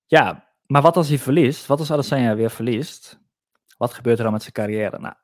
Ja, 0.06 0.52
maar 0.66 0.82
wat 0.82 0.96
als 0.96 1.08
hij 1.08 1.18
verliest? 1.18 1.66
Wat 1.66 1.78
als 1.78 1.90
Adesanya 1.90 2.36
weer 2.36 2.50
verliest? 2.50 3.20
Wat 3.76 3.92
gebeurt 3.92 4.18
er 4.18 4.24
dan 4.24 4.32
met 4.32 4.42
zijn 4.42 4.52
carrière? 4.52 4.98
Nou, 4.98 5.14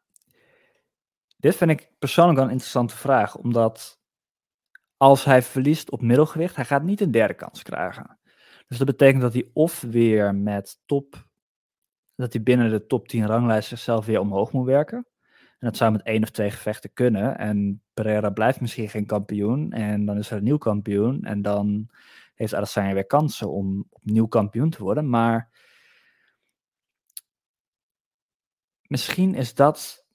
dit 1.40 1.56
vind 1.56 1.70
ik 1.70 1.92
persoonlijk 1.98 2.36
wel 2.36 2.46
een 2.46 2.52
interessante 2.52 2.96
vraag, 2.96 3.36
omdat 3.36 4.00
als 4.96 5.24
hij 5.24 5.42
verliest 5.42 5.90
op 5.90 6.02
middelgewicht, 6.02 6.56
hij 6.56 6.64
gaat 6.64 6.82
niet 6.82 7.00
een 7.00 7.10
derde 7.10 7.34
kans 7.34 7.62
krijgen. 7.62 8.18
Dus 8.66 8.78
dat 8.78 8.86
betekent 8.86 9.22
dat 9.22 9.32
hij 9.32 9.50
of 9.52 9.80
weer 9.80 10.34
met 10.34 10.80
top, 10.86 11.28
dat 12.14 12.32
hij 12.32 12.42
binnen 12.42 12.70
de 12.70 12.86
top 12.86 13.08
10 13.08 13.26
ranglijst 13.26 13.68
zichzelf 13.68 14.06
weer 14.06 14.20
omhoog 14.20 14.52
moet 14.52 14.66
werken. 14.66 15.06
En 15.58 15.68
dat 15.68 15.76
zou 15.76 15.92
met 15.92 16.02
één 16.02 16.22
of 16.22 16.30
twee 16.30 16.50
gevechten 16.50 16.92
kunnen. 16.92 17.38
En 17.38 17.82
Pereira 17.94 18.30
blijft 18.30 18.60
misschien 18.60 18.88
geen 18.88 19.06
kampioen. 19.06 19.72
En 19.72 20.04
dan 20.04 20.18
is 20.18 20.30
er 20.30 20.36
een 20.36 20.44
nieuw 20.44 20.58
kampioen. 20.58 21.24
En 21.24 21.42
dan 21.42 21.90
heeft 22.34 22.54
Adesanya 22.54 22.94
weer 22.94 23.06
kansen 23.06 23.50
om 23.50 23.86
opnieuw 23.90 24.26
kampioen 24.26 24.70
te 24.70 24.82
worden. 24.82 25.08
Maar 25.08 25.50
misschien 28.86 29.34
is 29.34 29.54
dat. 29.54 30.08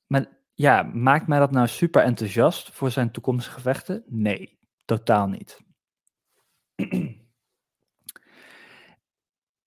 Ja, 0.57 0.83
maakt 0.83 1.27
mij 1.27 1.39
dat 1.39 1.51
nou 1.51 1.67
super 1.67 2.03
enthousiast 2.03 2.71
voor 2.71 2.91
zijn 2.91 3.11
toekomstige 3.11 3.55
gevechten? 3.55 4.03
Nee, 4.07 4.59
totaal 4.85 5.27
niet. 5.27 5.59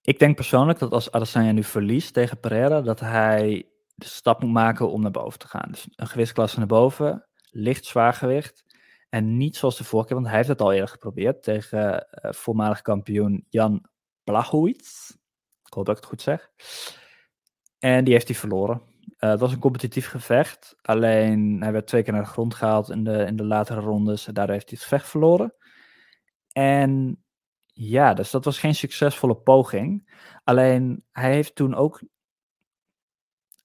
Ik 0.01 0.19
denk 0.19 0.35
persoonlijk 0.35 0.79
dat 0.79 0.91
als 0.91 1.11
Adesanya 1.11 1.51
nu 1.51 1.63
verliest 1.63 2.13
tegen 2.13 2.39
Pereira, 2.39 2.81
dat 2.81 2.99
hij 2.99 3.69
de 3.95 4.05
stap 4.05 4.41
moet 4.41 4.51
maken 4.51 4.91
om 4.91 5.01
naar 5.01 5.11
boven 5.11 5.39
te 5.39 5.47
gaan. 5.47 5.71
Dus 5.71 5.87
een 5.95 6.07
gewichtsklasse 6.07 6.57
naar 6.57 6.67
boven, 6.67 7.27
licht 7.49 7.85
zwaargewicht. 7.85 8.63
En 9.09 9.37
niet 9.37 9.55
zoals 9.55 9.77
de 9.77 9.83
vorige 9.83 10.07
keer, 10.07 10.17
want 10.17 10.27
hij 10.27 10.37
heeft 10.37 10.49
het 10.49 10.61
al 10.61 10.71
eerder 10.71 10.89
geprobeerd 10.89 11.43
tegen 11.43 12.07
uh, 12.11 12.31
voormalig 12.31 12.81
kampioen 12.81 13.45
Jan 13.49 13.85
Blachowicz. 14.23 15.09
Ik 15.65 15.73
hoop 15.73 15.85
dat 15.85 15.97
ik 15.97 16.01
het 16.01 16.11
goed 16.11 16.21
zeg. 16.21 16.51
En 17.79 18.03
die 18.03 18.13
heeft 18.13 18.27
hij 18.27 18.37
verloren. 18.37 18.81
Uh, 19.19 19.29
het 19.29 19.39
was 19.39 19.51
een 19.51 19.59
competitief 19.59 20.07
gevecht. 20.07 20.75
Alleen 20.81 21.61
hij 21.61 21.71
werd 21.71 21.87
twee 21.87 22.03
keer 22.03 22.13
naar 22.13 22.23
de 22.23 22.29
grond 22.29 22.53
gehaald 22.53 22.89
in 22.89 23.03
de, 23.03 23.25
in 23.25 23.35
de 23.35 23.45
latere 23.45 23.79
rondes. 23.79 24.27
En 24.27 24.33
daardoor 24.33 24.53
heeft 24.53 24.69
hij 24.69 24.77
het 24.79 24.87
gevecht 24.89 25.09
verloren. 25.09 25.53
En 26.51 27.23
ja, 27.73 28.13
dus 28.13 28.31
dat 28.31 28.45
was 28.45 28.59
geen 28.59 28.75
succesvolle 28.75 29.35
poging. 29.35 30.11
Alleen 30.43 31.03
hij 31.11 31.33
heeft 31.33 31.55
toen 31.55 31.75
ook. 31.75 32.01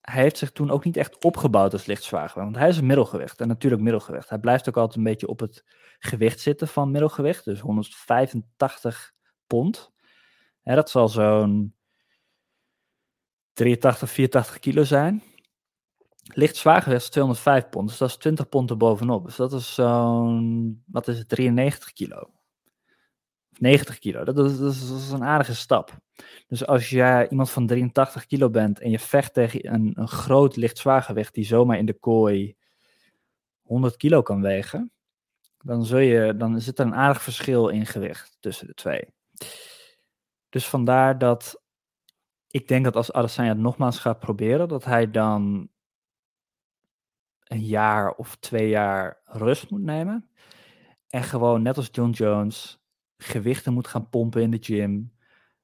hij 0.00 0.22
heeft 0.22 0.38
zich 0.38 0.52
toen 0.52 0.70
ook 0.70 0.84
niet 0.84 0.96
echt 0.96 1.24
opgebouwd 1.24 1.72
als 1.72 1.86
lichtzwaargewicht. 1.86 2.44
Want 2.44 2.56
hij 2.56 2.68
is 2.68 2.76
een 2.76 2.86
middelgewicht. 2.86 3.40
En 3.40 3.48
natuurlijk 3.48 3.82
middelgewicht. 3.82 4.28
Hij 4.28 4.38
blijft 4.38 4.68
ook 4.68 4.76
altijd 4.76 4.96
een 4.96 5.04
beetje 5.04 5.28
op 5.28 5.40
het 5.40 5.64
gewicht 5.98 6.40
zitten 6.40 6.68
van 6.68 6.90
middelgewicht. 6.90 7.44
Dus 7.44 7.60
185 7.60 9.12
pond. 9.46 9.92
dat 10.62 10.90
zal 10.90 11.08
zo'n 11.08 11.74
83, 13.52 14.10
84 14.10 14.58
kilo 14.58 14.84
zijn. 14.84 15.22
Licht 16.32 16.56
zwaargewicht 16.56 17.02
is 17.02 17.08
205 17.08 17.68
pond. 17.68 17.88
Dus 17.88 17.98
dat 17.98 18.08
is 18.08 18.16
20 18.16 18.48
pond 18.48 18.70
erbovenop. 18.70 19.24
Dus 19.24 19.36
dat 19.36 19.52
is 19.52 19.74
zo'n, 19.74 20.82
wat 20.86 21.08
is 21.08 21.18
het, 21.18 21.28
93 21.28 21.92
kilo. 21.92 22.30
90 23.58 23.98
kilo. 23.98 24.24
Dat 24.24 24.38
is, 24.38 24.58
dat, 24.58 24.72
is, 24.72 25.10
een 25.10 25.24
aardige 25.24 25.54
stap. 25.54 25.98
Dus 26.46 26.66
als 26.66 26.90
jij 26.90 27.28
iemand 27.28 27.50
van 27.50 27.66
83 27.66 28.26
kilo 28.26 28.50
bent 28.50 28.80
en 28.80 28.90
je 28.90 28.98
vecht 28.98 29.34
tegen 29.34 29.74
een, 29.74 29.92
een 29.94 30.08
groot 30.08 30.56
licht 30.56 30.78
zwaargewicht 30.78 31.34
die 31.34 31.44
zomaar 31.44 31.78
in 31.78 31.86
de 31.86 31.98
kooi 31.98 32.56
100 33.62 33.96
kilo 33.96 34.22
kan 34.22 34.40
wegen, 34.40 34.92
dan, 35.58 35.84
zul 35.84 35.98
je, 35.98 36.36
dan 36.36 36.60
zit 36.60 36.78
er 36.78 36.86
een 36.86 36.94
aardig 36.94 37.22
verschil 37.22 37.68
in 37.68 37.86
gewicht 37.86 38.36
tussen 38.40 38.66
de 38.66 38.74
twee. 38.74 39.08
Dus 40.48 40.68
vandaar 40.68 41.18
dat 41.18 41.62
ik 42.46 42.68
denk 42.68 42.84
dat 42.84 42.96
als 42.96 43.12
Adesanya 43.12 43.48
het 43.48 43.58
nogmaals 43.58 43.98
gaat 43.98 44.18
proberen, 44.18 44.68
dat 44.68 44.84
hij 44.84 45.10
dan 45.10 45.68
een 47.44 47.64
jaar 47.64 48.12
of 48.12 48.36
twee 48.36 48.68
jaar 48.68 49.20
rust 49.24 49.70
moet 49.70 49.82
nemen. 49.82 50.28
En 51.08 51.22
gewoon 51.22 51.62
net 51.62 51.76
als 51.76 51.88
John 51.92 52.10
Jones 52.10 52.82
gewichten 53.16 53.72
moet 53.72 53.86
gaan 53.86 54.08
pompen 54.08 54.42
in 54.42 54.50
de 54.50 54.58
gym, 54.60 55.12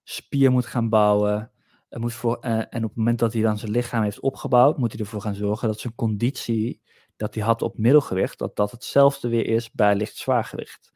spier 0.03 0.51
moet 0.51 0.66
gaan 0.66 0.88
bouwen. 0.88 1.51
moet 1.88 2.14
voor, 2.14 2.38
uh, 2.40 2.59
en 2.59 2.85
op 2.85 2.88
het 2.88 2.97
moment 2.97 3.19
dat 3.19 3.33
hij 3.33 3.43
dan 3.43 3.59
zijn 3.59 3.71
lichaam 3.71 4.03
heeft 4.03 4.21
opgebouwd, 4.21 4.79
moet 4.79 4.93
hij 4.93 5.01
ervoor 5.01 5.21
gaan 5.21 5.35
zorgen 5.35 5.69
dat 5.69 5.81
zijn 5.81 5.95
conditie 5.95 6.81
dat 7.16 7.35
hij 7.35 7.45
had 7.45 7.62
op 7.62 7.79
middelgewicht, 7.79 8.38
dat 8.38 8.57
dat 8.57 8.71
hetzelfde 8.71 9.29
weer 9.29 9.47
is 9.47 9.71
bij 9.73 9.95
licht 9.95 10.16
zwaargewicht. 10.16 10.93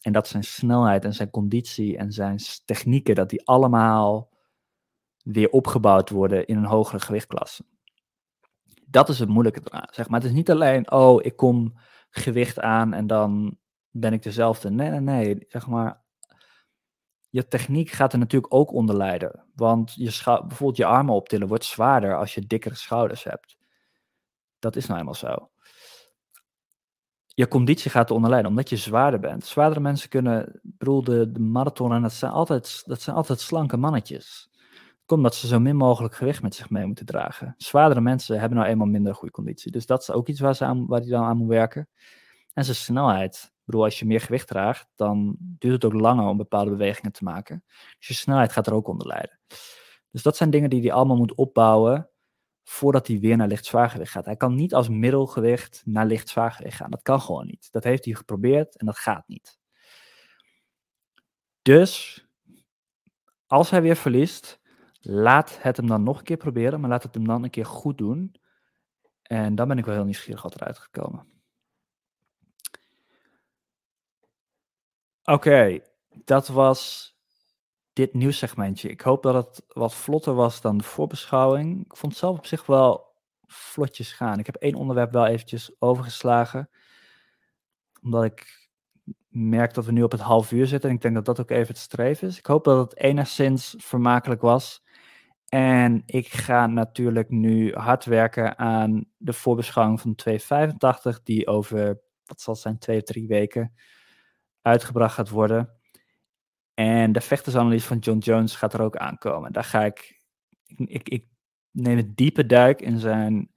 En 0.00 0.12
dat 0.12 0.28
zijn 0.28 0.44
snelheid 0.44 1.04
en 1.04 1.14
zijn 1.14 1.30
conditie 1.30 1.96
en 1.96 2.12
zijn 2.12 2.38
technieken, 2.64 3.14
dat 3.14 3.30
die 3.30 3.46
allemaal 3.46 4.30
weer 5.22 5.50
opgebouwd 5.50 6.10
worden 6.10 6.46
in 6.46 6.56
een 6.56 6.64
hogere 6.64 7.00
gewichtklasse. 7.00 7.64
Dat 8.90 9.08
is 9.08 9.18
het 9.18 9.28
moeilijke 9.28 9.60
eraan. 9.64 9.88
Zeg 9.90 10.08
maar. 10.08 10.20
Het 10.20 10.28
is 10.28 10.34
niet 10.34 10.50
alleen, 10.50 10.90
oh, 10.90 11.24
ik 11.24 11.36
kom 11.36 11.78
gewicht 12.10 12.60
aan 12.60 12.92
en 12.92 13.06
dan 13.06 13.58
ben 13.90 14.12
ik 14.12 14.22
dezelfde. 14.22 14.70
Nee, 14.70 14.90
nee, 14.90 15.00
nee. 15.00 15.44
Zeg 15.48 15.66
maar, 15.66 16.02
je 17.30 17.48
techniek 17.48 17.90
gaat 17.90 18.12
er 18.12 18.18
natuurlijk 18.18 18.54
ook 18.54 18.72
onder 18.72 18.96
lijden. 18.96 19.44
Want 19.54 19.94
je 19.94 20.22
bijvoorbeeld 20.24 20.76
je 20.76 20.84
armen 20.84 21.14
optillen 21.14 21.48
wordt 21.48 21.64
zwaarder 21.64 22.16
als 22.16 22.34
je 22.34 22.46
dikkere 22.46 22.74
schouders 22.74 23.24
hebt. 23.24 23.56
Dat 24.58 24.76
is 24.76 24.86
nou 24.86 24.98
eenmaal 24.98 25.14
zo. 25.14 25.50
Je 27.26 27.48
conditie 27.48 27.90
gaat 27.90 28.10
eronder 28.10 28.30
lijden, 28.30 28.50
omdat 28.50 28.68
je 28.68 28.76
zwaarder 28.76 29.20
bent. 29.20 29.46
Zwaardere 29.46 29.80
mensen 29.80 30.08
kunnen, 30.08 30.48
ik 30.48 30.60
bedoel, 30.78 31.04
de, 31.04 31.38
marathon, 31.38 32.02
dat 32.02 32.12
zijn, 32.12 32.32
altijd, 32.32 32.82
dat 32.86 33.00
zijn 33.00 33.16
altijd 33.16 33.40
slanke 33.40 33.76
mannetjes. 33.76 34.50
Komt 35.08 35.22
dat 35.22 35.34
ze 35.34 35.46
zo 35.46 35.58
min 35.58 35.76
mogelijk 35.76 36.14
gewicht 36.14 36.42
met 36.42 36.54
zich 36.54 36.70
mee 36.70 36.86
moeten 36.86 37.06
dragen. 37.06 37.54
Zwaardere 37.56 38.00
mensen 38.00 38.40
hebben 38.40 38.58
nou 38.58 38.70
eenmaal 38.70 38.86
minder 38.86 39.14
goede 39.14 39.34
conditie. 39.34 39.70
Dus 39.70 39.86
dat 39.86 40.00
is 40.00 40.10
ook 40.10 40.28
iets 40.28 40.40
waar, 40.40 40.54
ze 40.54 40.64
aan, 40.64 40.86
waar 40.86 41.06
dan 41.06 41.24
aan 41.24 41.36
moet 41.36 41.48
werken. 41.48 41.88
En 42.52 42.64
zijn 42.64 42.76
snelheid 42.76 43.52
bedoel, 43.68 43.84
als 43.84 43.98
je 43.98 44.06
meer 44.06 44.20
gewicht 44.20 44.48
draagt, 44.48 44.88
dan 44.94 45.36
duurt 45.38 45.82
het 45.82 45.84
ook 45.84 46.00
langer 46.00 46.26
om 46.26 46.36
bepaalde 46.36 46.70
bewegingen 46.70 47.12
te 47.12 47.24
maken. 47.24 47.64
Dus 47.98 48.08
je 48.08 48.14
snelheid 48.14 48.52
gaat 48.52 48.66
er 48.66 48.72
ook 48.72 48.88
onder 48.88 49.06
lijden. 49.06 49.40
Dus 50.10 50.22
dat 50.22 50.36
zijn 50.36 50.50
dingen 50.50 50.70
die 50.70 50.80
hij 50.80 50.92
allemaal 50.92 51.16
moet 51.16 51.34
opbouwen 51.34 52.10
voordat 52.64 53.06
hij 53.06 53.18
weer 53.18 53.36
naar 53.36 53.48
licht 53.48 53.64
zwaargewicht 53.64 54.10
gaat. 54.10 54.24
Hij 54.24 54.36
kan 54.36 54.54
niet 54.54 54.74
als 54.74 54.88
middelgewicht 54.88 55.82
naar 55.84 56.06
licht 56.06 56.28
zwaargewicht 56.28 56.76
gaan. 56.76 56.90
Dat 56.90 57.02
kan 57.02 57.20
gewoon 57.20 57.46
niet. 57.46 57.68
Dat 57.70 57.84
heeft 57.84 58.04
hij 58.04 58.14
geprobeerd 58.14 58.76
en 58.76 58.86
dat 58.86 58.98
gaat 58.98 59.28
niet. 59.28 59.58
Dus 61.62 62.26
als 63.46 63.70
hij 63.70 63.82
weer 63.82 63.96
verliest, 63.96 64.60
laat 65.00 65.62
het 65.62 65.76
hem 65.76 65.86
dan 65.86 66.02
nog 66.02 66.18
een 66.18 66.24
keer 66.24 66.36
proberen, 66.36 66.80
maar 66.80 66.90
laat 66.90 67.02
het 67.02 67.14
hem 67.14 67.26
dan 67.26 67.44
een 67.44 67.50
keer 67.50 67.66
goed 67.66 67.98
doen. 67.98 68.34
En 69.22 69.54
dan 69.54 69.68
ben 69.68 69.78
ik 69.78 69.84
wel 69.84 69.94
heel 69.94 70.04
nieuwsgierig 70.04 70.42
wat 70.42 70.54
eruit 70.54 70.78
gekomen. 70.78 71.26
Oké, 75.24 75.80
dat 76.24 76.48
was 76.48 77.12
dit 77.92 78.14
nieuwssegmentje. 78.14 78.88
Ik 78.88 79.00
hoop 79.00 79.22
dat 79.22 79.34
het 79.34 79.64
wat 79.68 79.94
vlotter 79.94 80.34
was 80.34 80.60
dan 80.60 80.78
de 80.78 80.84
voorbeschouwing. 80.84 81.84
Ik 81.84 81.96
vond 81.96 82.12
het 82.12 82.20
zelf 82.20 82.38
op 82.38 82.46
zich 82.46 82.66
wel 82.66 83.14
vlotjes 83.46 84.12
gaan. 84.12 84.38
Ik 84.38 84.46
heb 84.46 84.54
één 84.54 84.74
onderwerp 84.74 85.12
wel 85.12 85.26
eventjes 85.26 85.76
overgeslagen. 85.78 86.70
Omdat 88.02 88.24
ik 88.24 88.68
merk 89.28 89.74
dat 89.74 89.84
we 89.84 89.92
nu 89.92 90.02
op 90.02 90.12
het 90.12 90.20
half 90.20 90.52
uur 90.52 90.66
zitten. 90.66 90.90
En 90.90 90.96
ik 90.96 91.02
denk 91.02 91.14
dat 91.14 91.24
dat 91.24 91.40
ook 91.40 91.50
even 91.50 91.66
het 91.66 91.78
streven 91.78 92.28
is. 92.28 92.38
Ik 92.38 92.46
hoop 92.46 92.64
dat 92.64 92.90
het 92.90 93.00
enigszins 93.00 93.74
vermakelijk 93.78 94.40
was. 94.40 94.82
En 95.48 96.02
ik 96.06 96.28
ga 96.28 96.66
natuurlijk 96.66 97.30
nu 97.30 97.72
hard 97.72 98.04
werken 98.04 98.58
aan 98.58 99.04
de 99.16 99.32
voorbeschouwing 99.32 100.00
van 100.00 100.14
285. 100.14 101.22
Die 101.22 101.46
over, 101.46 102.00
wat 102.24 102.40
zal 102.40 102.56
zijn, 102.56 102.78
twee 102.78 102.96
of 102.96 103.02
drie 103.02 103.26
weken 103.26 103.74
uitgebracht 104.62 105.14
gaat 105.14 105.28
worden. 105.28 105.72
En 106.74 107.12
de 107.12 107.20
vechtersanalyse 107.20 107.86
van 107.86 107.98
John 107.98 108.18
Jones 108.18 108.54
gaat 108.54 108.72
er 108.72 108.82
ook 108.82 108.96
aankomen. 108.96 109.52
Daar 109.52 109.64
ga 109.64 109.84
ik, 109.84 110.22
ik, 110.66 111.08
ik, 111.08 111.26
neem 111.70 111.98
een 111.98 112.12
diepe 112.14 112.46
duik 112.46 112.80
in 112.80 112.98
zijn 112.98 113.50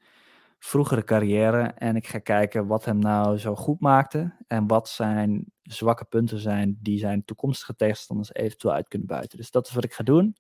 vroegere 0.60 1.04
carrière 1.04 1.64
en 1.64 1.96
ik 1.96 2.08
ga 2.08 2.20
kijken 2.20 2.68
wat 2.68 2.86
hem 2.86 3.00
nou 3.00 3.38
zo 3.38 3.56
goed 3.56 3.80
maakte 3.80 4.36
en 4.48 4.68
wat 4.68 4.90
zijn 4.90 5.52
zwakke 5.62 6.06
punten 6.06 6.40
zijn 6.40 6.78
die 6.82 7.00
zijn 7.00 7.26
toekomstige 7.26 7.76
tegenstanders 7.76 8.34
eventueel 8.34 8.74
uit 8.74 8.88
kunnen 8.88 9.08
buiten. 9.08 9.38
Dus 9.38 9.52
dat 9.52 9.68
is 9.68 9.74
wat 9.74 9.84
ik 9.84 9.94
ga 9.94 10.04
doen. 10.04 10.36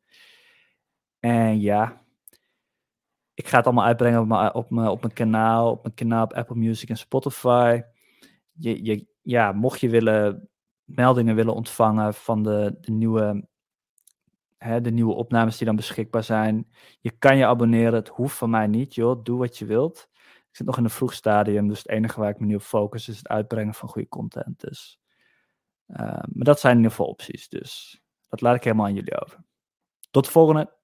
En 1.21 1.59
ja, 1.59 2.01
ik 3.33 3.47
ga 3.47 3.57
het 3.57 3.65
allemaal 3.65 3.85
uitbrengen 3.85 4.21
op 4.21 4.27
mijn, 4.27 4.53
op 4.53 4.69
mijn, 4.69 4.87
op 4.87 5.01
mijn 5.01 5.13
kanaal, 5.13 5.71
op 5.71 5.83
mijn 5.83 5.93
kanaal 5.93 6.23
op 6.23 6.33
Apple 6.33 6.55
Music 6.55 6.89
en 6.89 6.97
Spotify. 6.97 7.81
Je, 8.51 8.83
je, 8.83 9.07
ja, 9.21 9.51
mocht 9.51 9.79
je 9.79 9.89
willen 9.89 10.49
meldingen 10.83 11.35
willen 11.35 11.53
ontvangen 11.53 12.13
van 12.13 12.43
de, 12.43 12.77
de, 12.81 12.91
nieuwe, 12.91 13.47
de 14.57 14.91
nieuwe 14.91 15.13
opnames 15.13 15.57
die 15.57 15.67
dan 15.67 15.75
beschikbaar 15.75 16.23
zijn. 16.23 16.71
Je 16.99 17.11
kan 17.11 17.37
je 17.37 17.45
abonneren, 17.45 17.93
het 17.93 18.07
hoeft 18.07 18.37
van 18.37 18.49
mij 18.49 18.67
niet, 18.67 18.95
joh. 18.95 19.23
Doe 19.23 19.39
wat 19.39 19.57
je 19.57 19.65
wilt. 19.65 20.09
Ik 20.49 20.57
zit 20.57 20.65
nog 20.65 20.77
in 20.77 20.83
een 20.83 20.89
vroeg 20.89 21.13
stadium, 21.13 21.67
dus 21.67 21.77
het 21.77 21.89
enige 21.89 22.19
waar 22.19 22.29
ik 22.29 22.39
me 22.39 22.45
nu 22.45 22.55
op 22.55 22.61
focus 22.61 23.07
is 23.07 23.17
het 23.17 23.27
uitbrengen 23.27 23.73
van 23.73 23.89
goede 23.89 24.07
content. 24.07 24.59
Dus, 24.59 24.99
uh, 25.87 25.97
maar 25.97 26.45
dat 26.45 26.59
zijn 26.59 26.73
in 26.73 26.79
ieder 26.79 26.95
geval 26.95 27.11
opties, 27.11 27.49
dus 27.49 28.01
dat 28.27 28.41
laat 28.41 28.55
ik 28.55 28.63
helemaal 28.63 28.85
aan 28.85 28.93
jullie 28.93 29.21
over. 29.21 29.43
Tot 30.11 30.25
de 30.25 30.31
volgende! 30.31 30.80